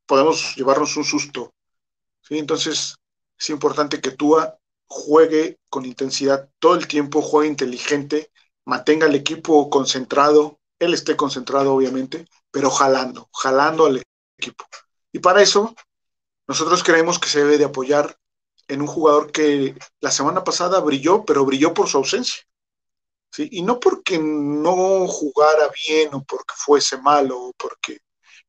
podemos 0.06 0.56
llevarnos 0.56 0.96
un 0.96 1.04
susto. 1.04 1.52
Entonces, 2.30 2.96
es 3.38 3.50
importante 3.50 4.00
que 4.00 4.12
Tua 4.12 4.58
juegue 4.86 5.58
con 5.68 5.84
intensidad 5.84 6.48
todo 6.58 6.74
el 6.74 6.86
tiempo, 6.86 7.22
juegue 7.22 7.48
inteligente, 7.48 8.30
mantenga 8.64 9.06
al 9.06 9.14
equipo 9.14 9.68
concentrado, 9.68 10.58
él 10.78 10.94
esté 10.94 11.16
concentrado 11.16 11.74
obviamente, 11.74 12.26
pero 12.50 12.70
jalando, 12.70 13.28
jalando 13.32 13.86
al 13.86 14.02
equipo. 14.38 14.64
Y 15.12 15.18
para 15.18 15.42
eso, 15.42 15.74
nosotros 16.46 16.82
creemos 16.82 17.18
que 17.18 17.28
se 17.28 17.40
debe 17.40 17.58
de 17.58 17.64
apoyar 17.64 18.16
en 18.70 18.80
un 18.80 18.86
jugador 18.86 19.32
que 19.32 19.76
la 20.00 20.12
semana 20.12 20.44
pasada 20.44 20.78
brilló, 20.80 21.24
pero 21.24 21.44
brilló 21.44 21.74
por 21.74 21.88
su 21.88 21.98
ausencia. 21.98 22.42
Y 23.36 23.62
no 23.62 23.80
porque 23.80 24.18
no 24.18 25.06
jugara 25.08 25.68
bien 25.86 26.14
o 26.14 26.22
porque 26.22 26.54
fuese 26.56 26.98
malo 26.98 27.48
o 27.48 27.52
porque 27.54 27.98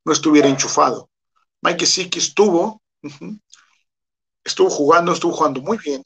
no 0.05 0.13
estuviera 0.13 0.47
enchufado. 0.47 1.09
Mike 1.61 1.85
Siki 1.85 2.19
estuvo, 2.19 2.81
estuvo 4.43 4.69
jugando, 4.69 5.11
estuvo 5.13 5.33
jugando 5.33 5.61
muy 5.61 5.77
bien. 5.77 6.03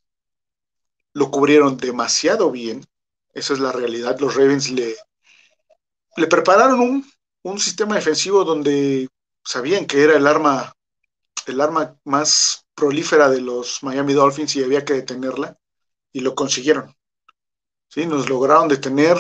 Lo 1.14 1.30
cubrieron 1.30 1.78
demasiado 1.78 2.52
bien. 2.52 2.86
Esa 3.34 3.54
es 3.54 3.60
la 3.60 3.74
realidad. 3.74 4.18
Los 4.20 4.36
Ravens 4.36 4.72
le, 4.72 4.96
le 6.16 6.28
prepararon 6.28 6.80
un, 6.80 7.12
un 7.44 7.60
sistema 7.60 7.96
defensivo 7.96 8.46
donde 8.46 9.10
sabían 9.44 9.86
que 9.86 10.04
era 10.04 10.16
el 10.16 10.26
arma, 10.26 10.74
el 11.48 11.60
arma 11.60 11.98
más 12.06 12.65
prolífera 12.76 13.30
de 13.30 13.42
los 13.42 13.82
Miami 13.84 14.14
Dolphins 14.14 14.56
y 14.56 14.64
había 14.64 14.86
que 14.86 14.94
detenerla 14.94 15.58
y 16.12 16.20
lo 16.20 16.36
consiguieron. 16.36 16.96
¿sí? 17.88 18.06
Nos 18.06 18.30
lograron 18.30 18.68
detener 18.68 19.18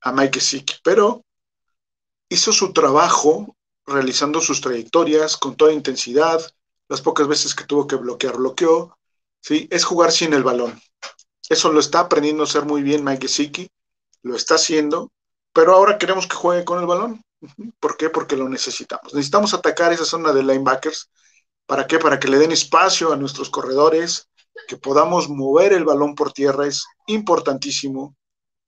a 0.00 0.12
Mike 0.12 0.40
Siki, 0.40 0.74
pero 0.82 1.24
hizo 2.28 2.52
su 2.52 2.72
trabajo 2.72 3.56
realizando 3.86 4.40
sus 4.40 4.60
trayectorias 4.60 5.36
con 5.36 5.56
toda 5.56 5.72
intensidad, 5.72 6.40
las 6.88 7.00
pocas 7.00 7.28
veces 7.28 7.54
que 7.54 7.64
tuvo 7.64 7.86
que 7.86 7.96
bloquear, 7.96 8.36
bloqueó, 8.36 8.98
¿sí? 9.40 9.68
Es 9.70 9.84
jugar 9.84 10.12
sin 10.12 10.32
el 10.32 10.42
balón. 10.42 10.80
Eso 11.48 11.72
lo 11.72 11.80
está 11.80 12.00
aprendiendo 12.00 12.42
a 12.42 12.46
hacer 12.46 12.64
muy 12.64 12.82
bien 12.82 13.04
Mike 13.04 13.28
Siki, 13.28 13.70
lo 14.22 14.36
está 14.36 14.54
haciendo, 14.54 15.12
pero 15.52 15.74
ahora 15.74 15.98
queremos 15.98 16.26
que 16.26 16.36
juegue 16.36 16.64
con 16.64 16.80
el 16.80 16.86
balón. 16.86 17.22
¿Por 17.78 17.96
qué? 17.96 18.08
Porque 18.08 18.36
lo 18.36 18.48
necesitamos. 18.48 19.12
Necesitamos 19.12 19.52
atacar 19.52 19.92
esa 19.92 20.04
zona 20.04 20.32
de 20.32 20.42
linebackers. 20.42 21.10
¿Para 21.66 21.86
qué? 21.86 21.98
Para 21.98 22.18
que 22.20 22.28
le 22.28 22.38
den 22.38 22.52
espacio 22.52 23.12
a 23.12 23.16
nuestros 23.16 23.50
corredores, 23.50 24.28
que 24.68 24.76
podamos 24.76 25.28
mover 25.28 25.72
el 25.72 25.84
balón 25.84 26.14
por 26.14 26.32
tierra 26.32 26.66
es 26.66 26.84
importantísimo. 27.06 28.16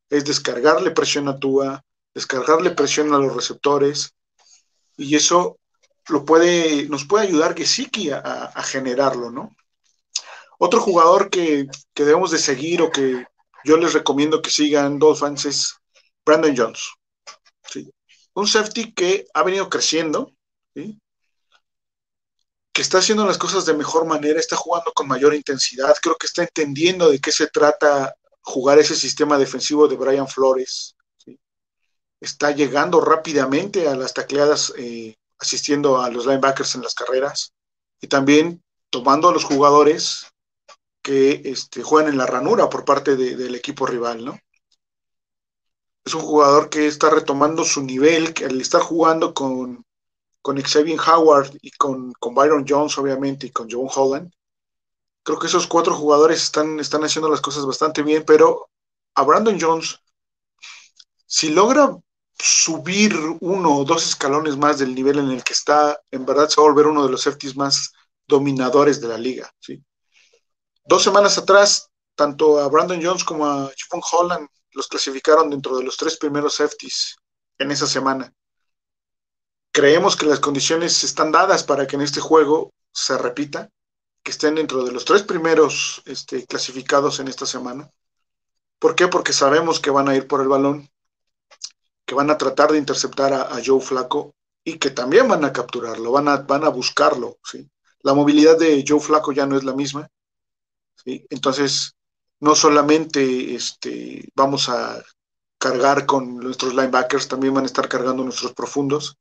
Es 0.08 0.24
descargarle 0.24 0.90
presión 0.92 1.28
a 1.28 1.38
Tua, 1.38 1.82
descargarle 2.14 2.70
presión 2.70 3.12
a 3.12 3.18
los 3.18 3.34
receptores, 3.34 4.14
y 4.96 5.14
eso 5.14 5.58
lo 6.08 6.24
puede, 6.24 6.88
nos 6.88 7.04
puede 7.04 7.26
ayudar 7.26 7.54
que 7.54 7.66
a, 8.12 8.18
a, 8.18 8.62
generarlo, 8.62 9.30
¿no? 9.30 9.54
Otro 10.58 10.80
jugador 10.80 11.28
que, 11.28 11.66
debemos 11.94 12.30
de 12.30 12.38
seguir 12.38 12.80
o 12.80 12.90
que 12.90 13.26
yo 13.64 13.76
les 13.76 13.92
recomiendo 13.92 14.40
que 14.40 14.50
sigan 14.50 14.98
Dolphins 14.98 15.44
es 15.44 15.74
Brandon 16.24 16.54
Jones. 16.56 16.80
Un 18.34 18.46
safety 18.46 18.92
que 18.92 19.26
ha 19.34 19.42
venido 19.42 19.68
creciendo, 19.68 20.32
¿sí? 20.74 20.98
Que 22.76 22.82
está 22.82 22.98
haciendo 22.98 23.24
las 23.24 23.38
cosas 23.38 23.64
de 23.64 23.72
mejor 23.72 24.04
manera, 24.04 24.38
está 24.38 24.54
jugando 24.54 24.92
con 24.92 25.08
mayor 25.08 25.34
intensidad, 25.34 25.96
creo 26.02 26.14
que 26.14 26.26
está 26.26 26.42
entendiendo 26.42 27.08
de 27.08 27.18
qué 27.18 27.32
se 27.32 27.46
trata 27.46 28.14
jugar 28.42 28.78
ese 28.78 28.94
sistema 28.94 29.38
defensivo 29.38 29.88
de 29.88 29.96
Brian 29.96 30.28
Flores. 30.28 30.94
Está 32.20 32.50
llegando 32.50 33.00
rápidamente 33.00 33.88
a 33.88 33.96
las 33.96 34.12
tacleadas, 34.12 34.74
eh, 34.76 35.16
asistiendo 35.38 36.02
a 36.02 36.10
los 36.10 36.26
linebackers 36.26 36.74
en 36.74 36.82
las 36.82 36.92
carreras 36.92 37.54
y 37.98 38.08
también 38.08 38.62
tomando 38.90 39.30
a 39.30 39.32
los 39.32 39.44
jugadores 39.44 40.26
que 41.00 41.40
este, 41.46 41.82
juegan 41.82 42.12
en 42.12 42.18
la 42.18 42.26
ranura 42.26 42.68
por 42.68 42.84
parte 42.84 43.16
del 43.16 43.54
equipo 43.54 43.86
rival, 43.86 44.22
¿no? 44.22 44.38
Es 46.04 46.12
un 46.12 46.20
jugador 46.20 46.68
que 46.68 46.86
está 46.86 47.08
retomando 47.08 47.64
su 47.64 47.82
nivel, 47.82 48.34
que 48.34 48.44
al 48.44 48.60
estar 48.60 48.82
jugando 48.82 49.32
con, 49.32 49.85
con 50.46 50.62
Xavier 50.62 51.00
Howard 51.00 51.58
y 51.60 51.72
con, 51.72 52.12
Byron 52.22 52.64
Jones, 52.68 52.96
obviamente, 52.98 53.48
y 53.48 53.50
con 53.50 53.66
John 53.68 53.88
Holland, 53.92 54.32
creo 55.24 55.40
que 55.40 55.48
esos 55.48 55.66
cuatro 55.66 55.92
jugadores 55.92 56.40
están, 56.40 56.78
haciendo 56.78 57.28
las 57.28 57.40
cosas 57.40 57.66
bastante 57.66 58.00
bien, 58.04 58.22
pero 58.24 58.70
a 59.16 59.24
Brandon 59.24 59.58
Jones, 59.60 59.98
si 61.26 61.48
logra 61.48 61.98
subir 62.38 63.16
uno 63.40 63.78
o 63.78 63.84
dos 63.84 64.06
escalones 64.06 64.56
más 64.56 64.78
del 64.78 64.94
nivel 64.94 65.18
en 65.18 65.32
el 65.32 65.42
que 65.42 65.52
está, 65.52 66.00
en 66.12 66.24
verdad 66.24 66.48
se 66.48 66.60
va 66.60 66.68
a 66.68 66.70
volver 66.70 66.86
uno 66.86 67.04
de 67.04 67.10
los 67.10 67.22
safeties 67.22 67.56
más 67.56 67.92
dominadores 68.28 69.00
de 69.00 69.08
la 69.08 69.18
liga. 69.18 69.52
Dos 70.84 71.02
semanas 71.02 71.36
atrás, 71.38 71.90
tanto 72.14 72.60
a 72.60 72.68
Brandon 72.68 73.02
Jones 73.02 73.24
como 73.24 73.46
a 73.46 73.68
Javon 73.76 74.04
Holland 74.12 74.48
los 74.70 74.86
clasificaron 74.86 75.50
dentro 75.50 75.76
de 75.76 75.82
los 75.82 75.96
tres 75.96 76.16
primeros 76.18 76.54
safeties 76.54 77.16
en 77.58 77.72
esa 77.72 77.88
semana. 77.88 78.32
Creemos 79.76 80.16
que 80.16 80.24
las 80.24 80.40
condiciones 80.40 81.04
están 81.04 81.30
dadas 81.30 81.62
para 81.62 81.86
que 81.86 81.96
en 81.96 82.00
este 82.00 82.18
juego 82.18 82.72
se 82.94 83.18
repita 83.18 83.68
que 84.22 84.30
estén 84.30 84.54
dentro 84.54 84.82
de 84.82 84.90
los 84.90 85.04
tres 85.04 85.22
primeros 85.22 86.00
este, 86.06 86.46
clasificados 86.46 87.20
en 87.20 87.28
esta 87.28 87.44
semana. 87.44 87.90
¿Por 88.78 88.94
qué? 88.94 89.06
Porque 89.08 89.34
sabemos 89.34 89.78
que 89.78 89.90
van 89.90 90.08
a 90.08 90.16
ir 90.16 90.26
por 90.26 90.40
el 90.40 90.48
balón, 90.48 90.88
que 92.06 92.14
van 92.14 92.30
a 92.30 92.38
tratar 92.38 92.72
de 92.72 92.78
interceptar 92.78 93.34
a, 93.34 93.60
Joe 93.62 93.82
Flaco 93.82 94.34
y 94.64 94.78
que 94.78 94.88
también 94.88 95.28
van 95.28 95.44
a 95.44 95.52
capturarlo, 95.52 96.10
van 96.10 96.28
a, 96.28 96.38
van 96.38 96.64
a 96.64 96.70
buscarlo. 96.70 97.36
La 98.00 98.14
movilidad 98.14 98.58
de 98.58 98.82
Joe 98.88 98.98
Flaco 98.98 99.30
ya 99.32 99.44
no 99.44 99.58
es 99.58 99.64
la 99.64 99.74
misma. 99.74 100.08
Entonces, 101.04 101.94
no 102.40 102.54
solamente 102.54 103.54
este, 103.54 104.26
vamos 104.34 104.70
a 104.70 105.04
cargar 105.58 106.06
con 106.06 106.38
nuestros 106.38 106.72
linebackers, 106.72 107.28
también 107.28 107.52
van 107.52 107.64
a 107.64 107.66
estar 107.66 107.86
cargando 107.90 108.24
nuestros 108.24 108.54
profundos. 108.54 109.18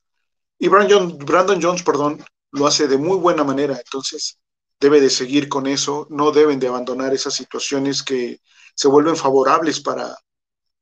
Y 0.58 0.68
Brandon, 0.68 1.18
Brandon 1.18 1.62
Jones, 1.62 1.84
perdón, 1.84 2.24
lo 2.52 2.68
hace 2.68 2.88
de 2.88 2.98
muy 2.98 3.18
buena 3.18 3.44
manera. 3.44 3.78
Entonces, 3.78 4.40
debe 4.80 5.02
de 5.02 5.10
seguir 5.10 5.50
con 5.50 5.68
eso, 5.68 6.08
no 6.10 6.32
deben 6.32 6.60
de 6.60 6.68
abandonar 6.68 7.14
esas 7.14 7.34
situaciones 7.34 8.04
que 8.04 8.40
se 8.76 8.88
vuelven 8.88 9.16
favorables 9.16 9.80
para, 9.82 10.16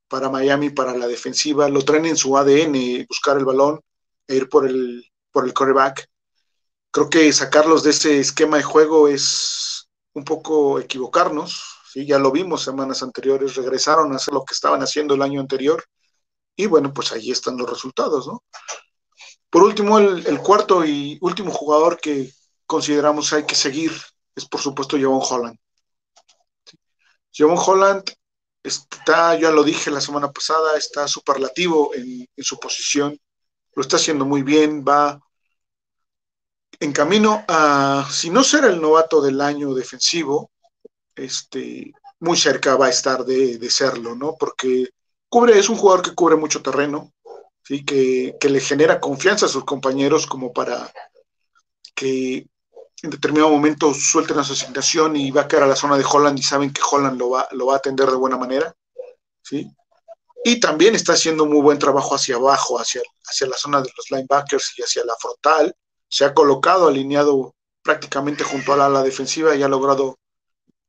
para 0.07 0.29
Miami, 0.29 0.69
para 0.69 0.95
la 0.95 1.07
defensiva, 1.07 1.69
lo 1.69 1.83
traen 1.83 2.05
en 2.05 2.17
su 2.17 2.37
ADN, 2.37 3.05
buscar 3.07 3.37
el 3.37 3.45
balón 3.45 3.79
e 4.27 4.35
ir 4.35 4.49
por 4.49 4.67
el, 4.67 5.03
por 5.31 5.45
el 5.45 5.53
coreback. 5.53 6.07
Creo 6.91 7.09
que 7.09 7.33
sacarlos 7.33 7.83
de 7.83 7.91
ese 7.91 8.19
esquema 8.19 8.57
de 8.57 8.63
juego 8.63 9.07
es 9.07 9.89
un 10.13 10.23
poco 10.23 10.79
equivocarnos, 10.79 11.63
¿sí? 11.91 12.05
ya 12.05 12.19
lo 12.19 12.31
vimos 12.31 12.63
semanas 12.63 13.01
anteriores, 13.01 13.55
regresaron 13.55 14.13
a 14.13 14.17
hacer 14.17 14.33
lo 14.33 14.45
que 14.45 14.53
estaban 14.53 14.81
haciendo 14.81 15.15
el 15.15 15.23
año 15.23 15.39
anterior 15.39 15.83
y 16.55 16.67
bueno, 16.67 16.93
pues 16.93 17.11
ahí 17.11 17.31
están 17.31 17.57
los 17.57 17.67
resultados, 17.69 18.27
¿no? 18.27 18.43
Por 19.53 19.63
último, 19.63 19.99
el 19.99 20.39
cuarto 20.39 20.83
y 20.83 21.17
último 21.21 21.51
jugador 21.51 21.99
que, 22.01 22.33
consideramos 22.65 23.31
hay 23.33 23.45
que 23.45 23.53
seguir 23.53 23.91
es 24.35 24.45
por 24.45 24.59
supuesto 24.59 24.97
Javon 24.99 25.21
Holland. 25.21 25.57
Javon 27.31 27.59
Holland 27.63 28.03
está, 28.63 29.37
ya 29.39 29.51
lo 29.51 29.63
dije 29.63 29.91
la 29.91 30.01
semana 30.01 30.31
pasada, 30.31 30.75
está 30.75 31.07
superlativo 31.07 31.93
en, 31.93 32.27
su 32.37 32.59
posición, 32.59 33.15
lo 33.75 33.81
está 33.83 33.97
haciendo 33.97 34.25
muy 34.25 34.41
bien, 34.41 34.83
va 34.83 35.19
en 36.79 36.91
camino 36.91 37.45
a, 37.47 38.07
si 38.11 38.31
no 38.31 38.43
ser 38.43 38.65
el 38.65 38.81
novato 38.81 39.21
del 39.21 39.39
año 39.39 39.75
defensivo, 39.75 40.49
este, 41.15 41.93
muy 42.19 42.37
cerca 42.37 42.75
va 42.75 42.87
a 42.87 42.89
estar 42.97 43.23
de, 43.23 43.59
de 43.59 43.69
serlo, 43.69 44.15
¿no? 44.15 44.35
Porque 44.35 44.89
cubre, 45.29 45.59
es 45.59 45.69
un 45.69 45.77
jugador 45.77 46.03
que 46.03 46.15
cubre 46.15 46.35
mucho 46.37 46.63
terreno, 46.63 47.12
¿sí? 47.63 47.83
que, 47.85 48.35
que 48.39 48.49
le 48.49 48.59
genera 48.59 48.99
confianza 48.99 49.45
a 49.45 49.49
sus 49.49 49.65
compañeros 49.65 50.27
como 50.27 50.53
para 50.53 50.91
que 51.95 52.47
en 53.03 53.09
determinado 53.09 53.51
momento 53.51 53.93
suelten 53.93 54.39
a 54.39 54.43
su 54.43 54.53
asignación 54.53 55.15
y 55.15 55.29
va 55.31 55.41
a 55.41 55.47
caer 55.47 55.63
a 55.63 55.67
la 55.67 55.75
zona 55.75 55.97
de 55.97 56.05
Holland 56.09 56.39
y 56.39 56.43
saben 56.43 56.71
que 56.71 56.81
Holland 56.89 57.19
lo 57.19 57.31
va, 57.31 57.47
lo 57.51 57.67
va 57.67 57.73
a 57.73 57.77
atender 57.77 58.09
de 58.09 58.15
buena 58.15 58.37
manera, 58.37 58.73
¿sí? 59.41 59.69
Y 60.45 60.59
también 60.59 60.95
está 60.95 61.13
haciendo 61.13 61.45
muy 61.45 61.61
buen 61.61 61.79
trabajo 61.79 62.15
hacia 62.15 62.35
abajo, 62.35 62.79
hacia, 62.79 63.01
hacia 63.25 63.47
la 63.47 63.57
zona 63.57 63.81
de 63.81 63.89
los 63.95 64.11
linebackers 64.11 64.73
y 64.77 64.83
hacia 64.83 65.05
la 65.05 65.15
frontal. 65.17 65.73
Se 66.09 66.25
ha 66.25 66.33
colocado 66.33 66.87
alineado 66.87 67.55
prácticamente 67.81 68.43
junto 68.43 68.73
a 68.73 68.89
la 68.89 69.03
defensiva 69.03 69.55
y 69.55 69.63
ha 69.63 69.67
logrado 69.67 70.19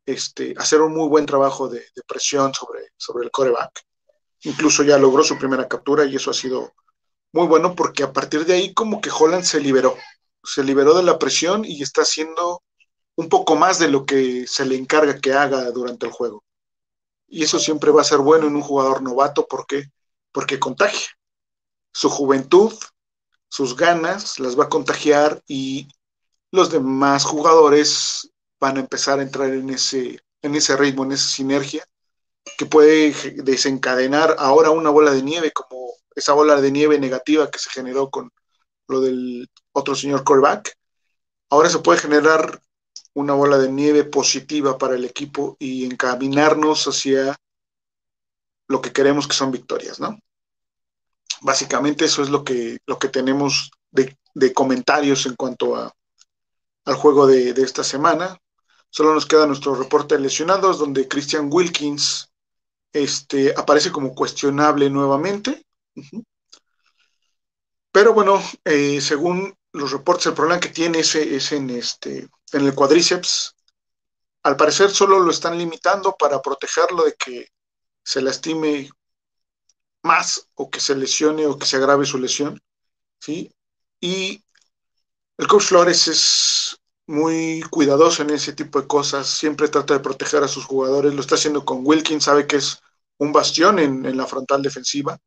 este, 0.07 0.55
hacer 0.57 0.83
un 0.83 0.95
muy 0.95 1.09
buen 1.09 1.27
trabajo 1.27 1.69
de, 1.69 1.79
de 1.79 2.03
presión 2.07 2.53
sobre, 2.53 2.91
sobre 2.97 3.25
el 3.25 3.31
coreback. 3.31 3.85
Incluso 4.45 4.83
ya 4.83 4.99
logró 4.99 5.25
su 5.25 5.39
primera 5.39 5.67
captura 5.69 6.05
y 6.05 6.17
eso 6.17 6.31
ha 6.31 6.35
sido 6.35 6.73
muy 7.33 7.47
bueno 7.47 7.75
porque 7.75 8.03
a 8.03 8.13
partir 8.13 8.45
de 8.45 8.55
ahí 8.55 8.75
como 8.75 9.01
que 9.01 9.11
Holland 9.11 9.45
se 9.45 9.61
liberó, 9.61 9.97
se 10.43 10.63
liberó 10.63 10.95
de 10.95 11.03
la 11.03 11.19
presión 11.19 11.65
y 11.65 11.83
está 11.83 12.03
haciendo 12.03 12.63
un 13.17 13.29
poco 13.29 13.57
más 13.57 13.79
de 13.79 13.89
lo 13.89 14.05
que 14.07 14.47
se 14.47 14.65
le 14.65 14.77
encarga 14.77 15.19
que 15.19 15.33
haga 15.33 15.71
durante 15.71 16.07
el 16.07 16.13
juego. 16.13 16.45
Y 17.27 17.43
eso 17.43 17.59
siempre 17.59 17.91
va 17.91 18.03
a 18.03 18.05
ser 18.05 18.19
bueno 18.19 18.47
en 18.47 18.57
un 18.57 18.63
jugador 18.63 19.03
novato, 19.03 19.47
¿por 19.47 19.67
qué? 19.67 19.91
Porque 20.31 20.61
contagia. 20.61 21.09
Su 21.93 22.11
juventud, 22.11 22.73
sus 23.49 23.77
ganas, 23.77 24.39
las 24.39 24.59
va 24.59 24.65
a 24.65 24.69
contagiar 24.69 25.43
y 25.47 25.89
los 26.51 26.71
demás 26.71 27.25
jugadores 27.25 28.31
van 28.61 28.77
a 28.77 28.81
empezar 28.81 29.19
a 29.19 29.23
entrar 29.23 29.51
en 29.51 29.71
ese, 29.71 30.21
en 30.43 30.55
ese 30.55 30.77
ritmo, 30.77 31.05
en 31.05 31.13
esa 31.13 31.29
sinergia, 31.29 31.85
que 32.57 32.67
puede 32.67 33.13
desencadenar 33.43 34.37
ahora 34.39 34.71
una 34.71 34.91
bola 34.91 35.13
de 35.13 35.23
nieve, 35.23 35.53
como 35.53 35.93
esa 36.15 36.33
bola 36.33 36.61
de 36.61 36.71
nieve 36.71 36.99
negativa 36.99 37.51
que 37.51 37.59
se 37.59 37.71
generó 37.71 38.11
con 38.11 38.31
lo 38.89 39.01
del 39.01 39.49
otro 39.73 39.95
señor 39.95 40.25
Corback. 40.25 40.77
Ahora 41.51 41.69
se 41.69 41.79
puede 41.79 42.01
generar 42.01 42.61
una 43.15 43.35
bola 43.35 43.59
de 43.59 43.71
nieve 43.71 44.05
positiva 44.05 44.77
para 44.79 44.95
el 44.95 45.05
equipo 45.05 45.57
y 45.59 45.85
encaminarnos 45.85 46.87
hacia 46.87 47.37
lo 48.69 48.81
que 48.81 48.93
queremos 48.93 49.29
que 49.29 49.35
son 49.35 49.51
victorias, 49.51 50.01
¿no? 50.01 50.19
Básicamente 51.43 52.07
eso 52.07 52.23
es 52.23 52.31
lo 52.31 52.43
que, 52.43 52.79
lo 52.87 52.99
que 52.99 53.09
tenemos 53.09 53.71
de, 53.91 54.17
comentarios 54.53 55.27
en 55.27 55.37
cuanto 55.37 55.77
a, 55.77 55.93
al 56.85 56.95
juego 56.95 57.27
de, 57.27 57.51
esta 57.51 57.85
semana. 57.85 58.39
Solo 58.91 59.15
nos 59.15 59.27
queda 59.27 59.47
nuestro 59.47 59.75
reporte 59.75 60.17
de 60.17 60.23
lesionados, 60.23 60.79
donde 60.79 61.09
Christian 61.09 61.49
Wilkins 61.53 62.31
este, 62.95 63.53
aparece 63.57 63.93
como 63.93 64.15
cuestionable 64.15 64.89
nuevamente. 64.89 65.67
Pero 67.93 68.15
bueno, 68.15 68.43
eh, 68.65 69.01
según 69.01 69.55
los 69.73 69.93
reportes, 69.93 70.27
el 70.27 70.35
problema 70.35 70.61
que 70.61 70.69
tiene 70.69 71.01
es, 71.01 71.15
es 71.17 71.53
en, 71.53 71.71
este, 71.71 72.29
en 72.53 72.65
el 72.65 72.75
cuadríceps. 72.75 73.55
Al 74.45 74.57
parecer 74.57 74.91
solo 74.91 75.19
lo 75.21 75.31
están 75.31 75.59
limitando 75.59 76.17
para 76.19 76.41
protegerlo 76.41 77.05
de 77.05 77.15
que 77.15 77.49
se 78.03 78.23
lastime 78.23 78.91
más 80.03 80.49
o 80.55 80.71
que 80.71 80.81
se 80.81 80.95
lesione 80.95 81.47
o 81.47 81.59
que 81.59 81.67
se 81.67 81.77
agrave 81.77 82.07
su 82.07 82.19
lesión. 82.19 82.61
¿sí? 83.21 83.53
Y 84.01 84.45
el 85.39 85.49
coach 85.49 85.65
Flores 85.65 86.07
es 86.07 86.79
muy 87.07 87.63
cuidadoso 87.71 88.23
en 88.23 88.31
ese 88.31 88.53
tipo 88.53 88.81
de 88.81 88.87
cosas, 88.87 89.27
siempre 89.27 89.69
trata 89.69 89.95
de 89.95 90.01
proteger 90.01 90.43
a 90.43 90.49
sus 90.49 90.65
jugadores, 90.65 91.15
lo 91.15 91.21
está 91.21 91.35
haciendo 91.35 91.65
con 91.65 91.81
Wilkins, 91.85 92.25
sabe 92.25 92.47
que 92.47 92.57
es 92.57 92.81
un 93.19 93.33
bastión 93.33 93.79
en, 93.79 94.17
la 94.17 94.27
frontal 94.27 94.63
defensiva, 94.63 95.19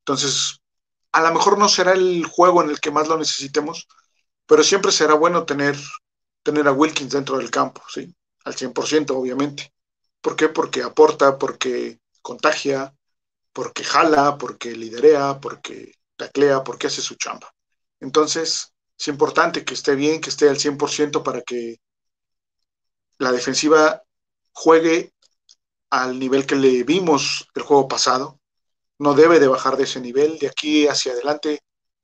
entonces 0.00 0.60
a 1.12 1.22
lo 1.22 1.32
mejor 1.32 1.58
no 1.58 1.68
será 1.68 1.92
el 1.92 2.24
juego 2.26 2.62
en 2.62 2.70
el 2.70 2.80
que 2.80 2.90
más 2.90 3.08
lo 3.08 3.16
necesitemos, 3.16 3.86
pero 4.46 4.62
siempre 4.62 4.92
será 4.92 5.14
bueno 5.14 5.44
tener, 5.44 5.76
tener 6.42 6.66
a 6.68 6.72
Wilkins 6.72 7.12
dentro 7.12 7.38
del 7.38 7.50
campo, 7.50 7.82
¿sí? 7.88 8.14
Al 8.44 8.54
100%, 8.54 9.16
obviamente. 9.16 9.72
¿Por 10.20 10.36
qué? 10.36 10.48
Porque 10.48 10.82
aporta, 10.82 11.38
porque 11.38 11.98
contagia, 12.20 12.94
porque 13.52 13.84
jala, 13.84 14.36
porque 14.38 14.72
liderea, 14.72 15.40
porque 15.40 15.94
taclea, 16.16 16.64
porque 16.64 16.88
hace 16.88 17.00
su 17.00 17.14
chamba. 17.14 17.54
Entonces, 18.00 18.74
es 18.98 19.08
importante 19.08 19.64
que 19.64 19.74
esté 19.74 19.94
bien, 19.94 20.20
que 20.20 20.30
esté 20.30 20.48
al 20.48 20.58
100% 20.58 21.22
para 21.22 21.42
que 21.42 21.78
la 23.18 23.32
defensiva 23.32 24.02
juegue 24.52 25.13
al 26.02 26.18
nivel 26.18 26.46
que 26.46 26.56
le 26.56 26.82
vimos 26.82 27.48
el 27.54 27.62
juego 27.62 27.88
pasado, 27.88 28.40
no 28.98 29.14
debe 29.14 29.40
de 29.40 29.48
bajar 29.48 29.76
de 29.76 29.84
ese 29.84 30.00
nivel. 30.00 30.38
De 30.38 30.48
aquí 30.48 30.86
hacia 30.86 31.12
adelante, 31.12 31.60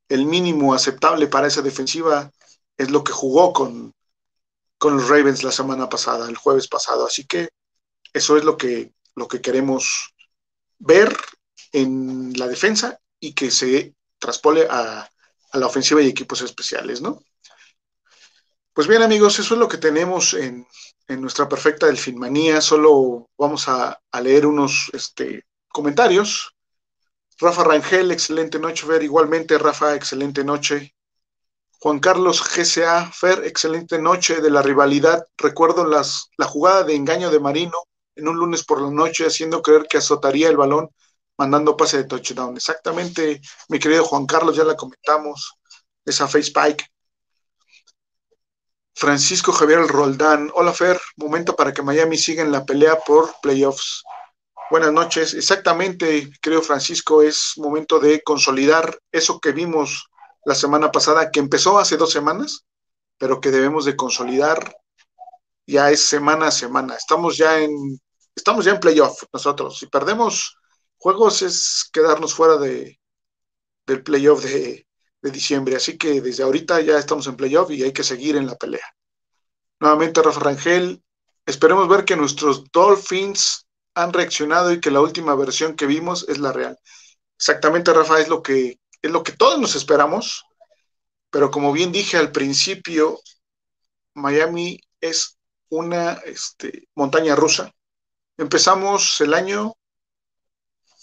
el 0.09 0.27
mínimo 0.27 0.75
aceptable 0.75 1.27
para 1.27 1.47
esa 1.47 1.63
defensiva 1.63 2.31
es 2.77 2.91
lo 2.91 3.05
que 3.05 3.13
jugó 3.13 3.53
con, 3.53 3.95
con 4.79 4.97
los 4.97 5.09
Ravens 5.09 5.43
la 5.43 5.53
semana 5.53 5.89
pasada, 5.89 6.29
el 6.29 6.37
jueves 6.37 6.69
pasado. 6.69 7.07
Así 7.07 7.27
que 7.27 7.51
eso 8.13 8.37
es 8.37 8.45
lo 8.45 8.57
que, 8.57 8.93
lo 9.15 9.29
que 9.29 9.41
queremos 9.41 10.15
ver 10.79 11.17
en 11.73 12.33
la 12.39 12.49
defensa 12.49 12.99
y 13.21 13.35
que 13.35 13.51
se 13.51 13.95
traspole 14.19 14.67
a, 14.71 15.09
la 15.53 15.67
ofensiva 15.67 16.01
y 16.01 16.09
equipos 16.09 16.43
especiales, 16.43 17.01
¿no? 17.01 17.23
Pues 18.81 18.89
bien, 18.89 19.03
amigos, 19.03 19.39
eso 19.39 19.53
es 19.53 19.61
lo 19.61 19.69
que 19.69 19.77
tenemos 19.77 20.33
en, 20.33 20.67
nuestra 21.07 21.47
perfecta 21.47 21.85
delfinmanía. 21.85 22.63
Solo 22.63 23.29
vamos 23.37 23.69
a, 23.69 24.01
leer 24.23 24.47
unos 24.47 24.91
este, 24.95 25.45
comentarios. 25.69 26.55
Rafa 27.39 27.63
Rangel, 27.63 28.11
excelente 28.11 28.59
noche, 28.59 28.87
Fer. 28.87 29.03
Igualmente, 29.03 29.59
Rafa, 29.59 29.95
excelente 29.95 30.45
noche. 30.45 30.95
Juan 31.79 31.99
Carlos 31.99 32.43
GCA, 32.43 33.13
Fer, 33.13 33.45
excelente 33.45 33.99
noche 33.99 34.41
de 34.41 34.49
la 34.49 34.63
rivalidad. 34.63 35.27
Recuerdo 35.37 35.85
las, 35.85 36.31
la 36.39 36.47
jugada 36.47 36.83
de 36.83 36.95
engaño 36.95 37.31
de 37.31 37.39
Marino 37.39 37.85
en 38.17 38.29
un 38.29 38.37
lunes 38.37 38.65
por 38.65 38.81
la 38.81 38.91
noche, 38.91 39.27
haciendo 39.27 39.61
creer 39.61 39.89
que 39.91 39.99
azotaría 39.99 40.49
el 40.49 40.57
balón, 40.57 40.89
mandando 41.37 41.77
pase 41.77 41.99
de 41.99 42.05
touchdown. 42.05 42.57
Exactamente, 42.57 43.43
mi 43.69 43.79
querido 43.79 44.05
Juan 44.07 44.25
Carlos, 44.25 44.57
ya 44.57 44.65
la 44.65 44.75
comentamos, 44.75 45.53
esa 46.07 46.27
face 46.27 46.51
pike. 46.51 46.90
Francisco 49.01 49.51
Javier 49.53 49.87
Roldán, 49.87 50.51
hola 50.53 50.75
Fer, 50.75 51.01
momento 51.17 51.57
para 51.57 51.73
que 51.73 51.81
Miami 51.81 52.19
siga 52.19 52.43
en 52.43 52.53
la 52.53 52.67
pelea 52.67 52.99
por 52.99 53.35
playoffs. 53.41 54.05
Buenas 54.71 54.93
noches, 54.93 55.33
exactamente, 55.33 56.31
creo 56.43 56.61
Francisco, 56.61 57.23
es 57.23 57.55
momento 57.57 57.99
de 57.99 58.23
consolidar 58.23 58.99
eso 59.11 59.41
que 59.41 59.53
vimos 59.53 60.07
la 60.45 60.55
semana 60.55 60.93
pasada, 60.93 61.31
que 61.31 61.41
empezó 61.41 61.79
hace 61.79 61.97
dos 61.97 62.13
semanas, 62.13 62.67
pero 63.17 63.41
que 63.41 63.51
debemos 63.51 63.87
de 63.87 63.97
consolidar 63.97 64.77
ya 65.67 65.91
es 65.91 66.01
semana 66.01 66.49
a 66.49 66.51
semana. 66.51 66.95
Estamos 66.95 67.39
ya 67.39 67.59
en, 67.59 67.99
estamos 68.35 68.67
ya 68.67 68.73
en 68.73 68.81
playoff 68.81 69.23
nosotros. 69.33 69.79
Si 69.79 69.87
perdemos 69.87 70.59
juegos 70.99 71.41
es 71.41 71.89
quedarnos 71.91 72.35
fuera 72.35 72.59
de, 72.59 73.01
del 73.87 74.03
playoff 74.03 74.45
de, 74.45 74.87
de 75.23 75.31
diciembre. 75.31 75.77
Así 75.77 75.97
que 75.97 76.21
desde 76.21 76.43
ahorita 76.43 76.81
ya 76.81 76.99
estamos 76.99 77.27
en 77.27 77.37
playoff 77.37 77.71
y 77.71 77.83
hay 77.83 77.93
que 77.93 78.05
seguir 78.05 78.37
en 78.37 78.47
la 78.47 78.57
pelea. 78.57 78.87
Nuevamente, 79.81 80.23
Rafa 80.23 80.41
Rangel, 80.41 81.03
esperemos 81.47 81.89
ver 81.89 82.05
que 82.05 82.17
nuestros 82.17 82.71
Dolphins 82.71 83.67
han 83.95 84.13
reaccionado 84.13 84.73
y 84.73 84.81
que 84.81 84.91
la 84.91 85.01
última 85.01 85.35
versión 85.35 85.75
que 85.75 85.87
vimos 85.87 86.27
es 86.29 86.39
la 86.39 86.53
real. 86.53 86.79
Exactamente, 87.37 87.93
Rafa, 87.93 88.21
es 88.21 88.29
lo 88.29 88.43
que 88.43 88.79
es 89.03 89.11
lo 89.11 89.23
que 89.23 89.33
todos 89.33 89.59
nos 89.59 89.75
esperamos, 89.77 90.45
pero 91.31 91.51
como 91.51 91.73
bien 91.73 91.91
dije 91.93 92.19
al 92.19 92.33
principio, 92.33 93.19
Miami 94.15 94.81
es 95.01 95.39
una 95.71 96.15
este, 96.27 96.89
montaña 96.95 97.35
rusa. 97.35 97.73
Empezamos 98.37 99.21
el 99.21 99.35
año 99.35 99.75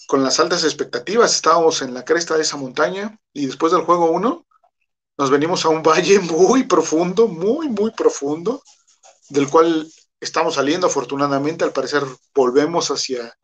con 0.08 0.22
las 0.22 0.40
altas 0.40 0.64
expectativas, 0.64 1.34
estábamos 1.34 1.82
en 1.82 1.92
la 1.92 2.02
cresta 2.02 2.34
de 2.34 2.40
esa 2.40 2.56
montaña 2.56 3.20
y 3.34 3.44
después 3.44 3.72
del 3.72 3.82
juego 3.82 4.10
1 4.10 4.46
nos 5.18 5.30
venimos 5.30 5.66
a 5.66 5.68
un 5.68 5.82
valle 5.86 6.18
muy 6.18 6.64
profundo, 6.64 7.28
muy, 7.28 7.68
muy 7.68 7.90
profundo, 7.90 8.62
del 9.28 9.50
cual 9.50 9.86
estamos 10.18 10.54
saliendo 10.54 10.86
afortunadamente, 10.86 11.62
al 11.62 11.74
parecer 11.74 12.04
volvemos 12.34 12.90
hacia 12.90 13.36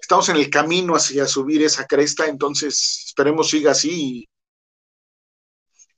estamos 0.00 0.28
en 0.28 0.36
el 0.36 0.48
camino 0.48 0.94
hacia 0.94 1.26
subir 1.26 1.64
esa 1.64 1.88
cresta, 1.88 2.28
entonces 2.28 3.06
esperemos 3.06 3.50
siga 3.50 3.72
así 3.72 4.28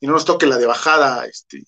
y, 0.00 0.06
no 0.06 0.14
nos 0.14 0.24
toque 0.24 0.46
la 0.46 0.56
de 0.56 0.64
bajada 0.64 1.26
este, 1.26 1.64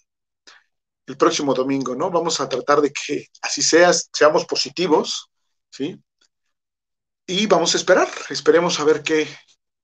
el 1.04 1.18
próximo 1.18 1.52
domingo, 1.52 1.94
¿no? 1.94 2.10
Vamos 2.10 2.40
a 2.40 2.48
tratar 2.48 2.80
de 2.80 2.90
que 2.90 3.26
así 3.42 3.60
sea, 3.60 3.90
seamos 3.92 4.46
positivos, 4.46 5.28
¿sí? 5.70 6.02
Y 7.30 7.46
vamos 7.46 7.74
a 7.74 7.76
esperar, 7.76 8.08
esperemos 8.28 8.80
a 8.80 8.84
ver 8.84 9.04
qué, 9.04 9.28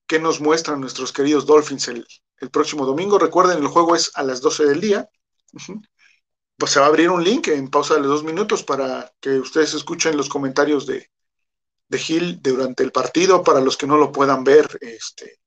qué 0.09 0.19
nos 0.19 0.41
muestran 0.41 0.81
nuestros 0.81 1.13
queridos 1.13 1.47
Dolphins 1.47 1.87
el, 1.87 2.05
próximo 2.51 2.85
domingo. 2.85 3.21
Recuerden, 3.21 3.59
el 3.59 3.69
juego 3.69 3.95
es 3.95 4.11
a 4.15 4.25
las 4.25 4.41
12 4.41 4.65
del 4.65 4.81
día. 4.81 5.09
Pues 6.59 6.73
se 6.73 6.81
va 6.81 6.87
a 6.87 6.89
abrir 6.89 7.09
un 7.09 7.23
link 7.23 7.47
en 7.47 7.71
pausa 7.71 7.95
de 7.95 8.01
dos 8.01 8.25
minutos 8.25 8.65
para 8.65 9.13
que 9.21 9.39
ustedes 9.39 9.75
escuchen 9.75 10.17
los 10.17 10.29
comentarios 10.29 10.87
de, 10.87 11.09
de 11.87 11.99
Gil 11.99 12.43
durante 12.43 12.83
el 12.83 12.91
partido 12.91 13.45
para 13.45 13.61
los 13.61 13.77
que 13.77 13.87
no 13.87 13.97
lo 13.97 14.11
puedan 14.11 14.43
ver 14.43 14.67
este, 14.81 15.39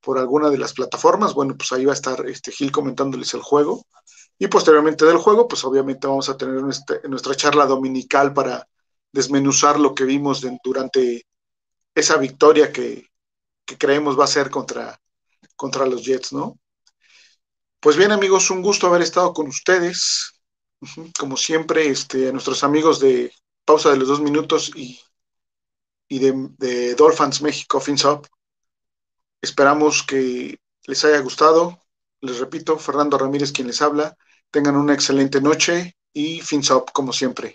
por 0.00 0.16
alguna 0.16 0.48
de 0.48 0.56
las 0.56 0.72
plataformas. 0.72 1.34
Bueno, 1.34 1.56
pues 1.58 1.70
ahí 1.72 1.84
va 1.84 1.92
a 1.92 1.94
estar 1.94 2.26
este, 2.26 2.52
Gil 2.52 2.72
comentándoles 2.72 3.34
el 3.34 3.42
juego. 3.42 3.84
Y 4.38 4.46
posteriormente 4.46 5.04
del 5.04 5.18
juego, 5.18 5.46
pues 5.46 5.62
obviamente 5.64 6.06
vamos 6.06 6.30
a 6.30 6.38
tener 6.38 6.62
nuestra, 6.62 7.34
charla 7.34 7.66
dominical 7.66 8.32
para 8.32 8.66
desmenuzar 9.12 9.78
lo 9.78 9.94
que 9.94 10.04
vimos 10.04 10.44
durante 10.62 11.26
esa 11.94 12.16
victoria 12.16 12.72
que, 12.72 13.06
creemos 13.78 14.18
va 14.18 14.24
a 14.24 14.28
ser 14.28 14.48
contra, 14.50 14.98
contra 15.54 15.84
los 15.84 16.02
Jets, 16.04 16.32
¿no? 16.32 16.58
Pues 17.80 17.96
bien, 17.96 18.12
amigos, 18.12 18.50
un 18.50 18.62
gusto 18.62 18.86
haber 18.86 19.02
estado 19.02 19.32
con 19.32 19.46
ustedes. 19.46 20.32
Como 21.18 21.36
siempre, 21.36 21.88
este, 21.88 22.28
a 22.28 22.32
nuestros 22.32 22.64
amigos 22.64 22.98
de 22.98 23.32
Pausa 23.64 23.90
de 23.90 23.98
los 23.98 24.08
Dos 24.08 24.20
Minutos 24.20 24.72
y 24.74 24.98
y 26.08 26.18
de, 26.18 26.94
Dolphins 26.94 27.42
México 27.42 27.80
FinSop. 27.80 28.26
Esperamos 29.42 30.02
que 30.02 30.58
les 30.84 31.04
haya 31.04 31.20
gustado. 31.20 31.78
Les 32.20 32.38
repito, 32.38 32.78
Fernando 32.78 33.18
Ramírez 33.18 33.52
quien 33.52 33.68
les 33.68 33.82
habla. 33.82 34.16
Tengan 34.50 34.76
una 34.76 34.94
excelente 34.94 35.40
noche 35.40 35.96
y 36.12 36.40
FinSop 36.40 36.90
como 36.92 37.12
siempre. 37.12 37.54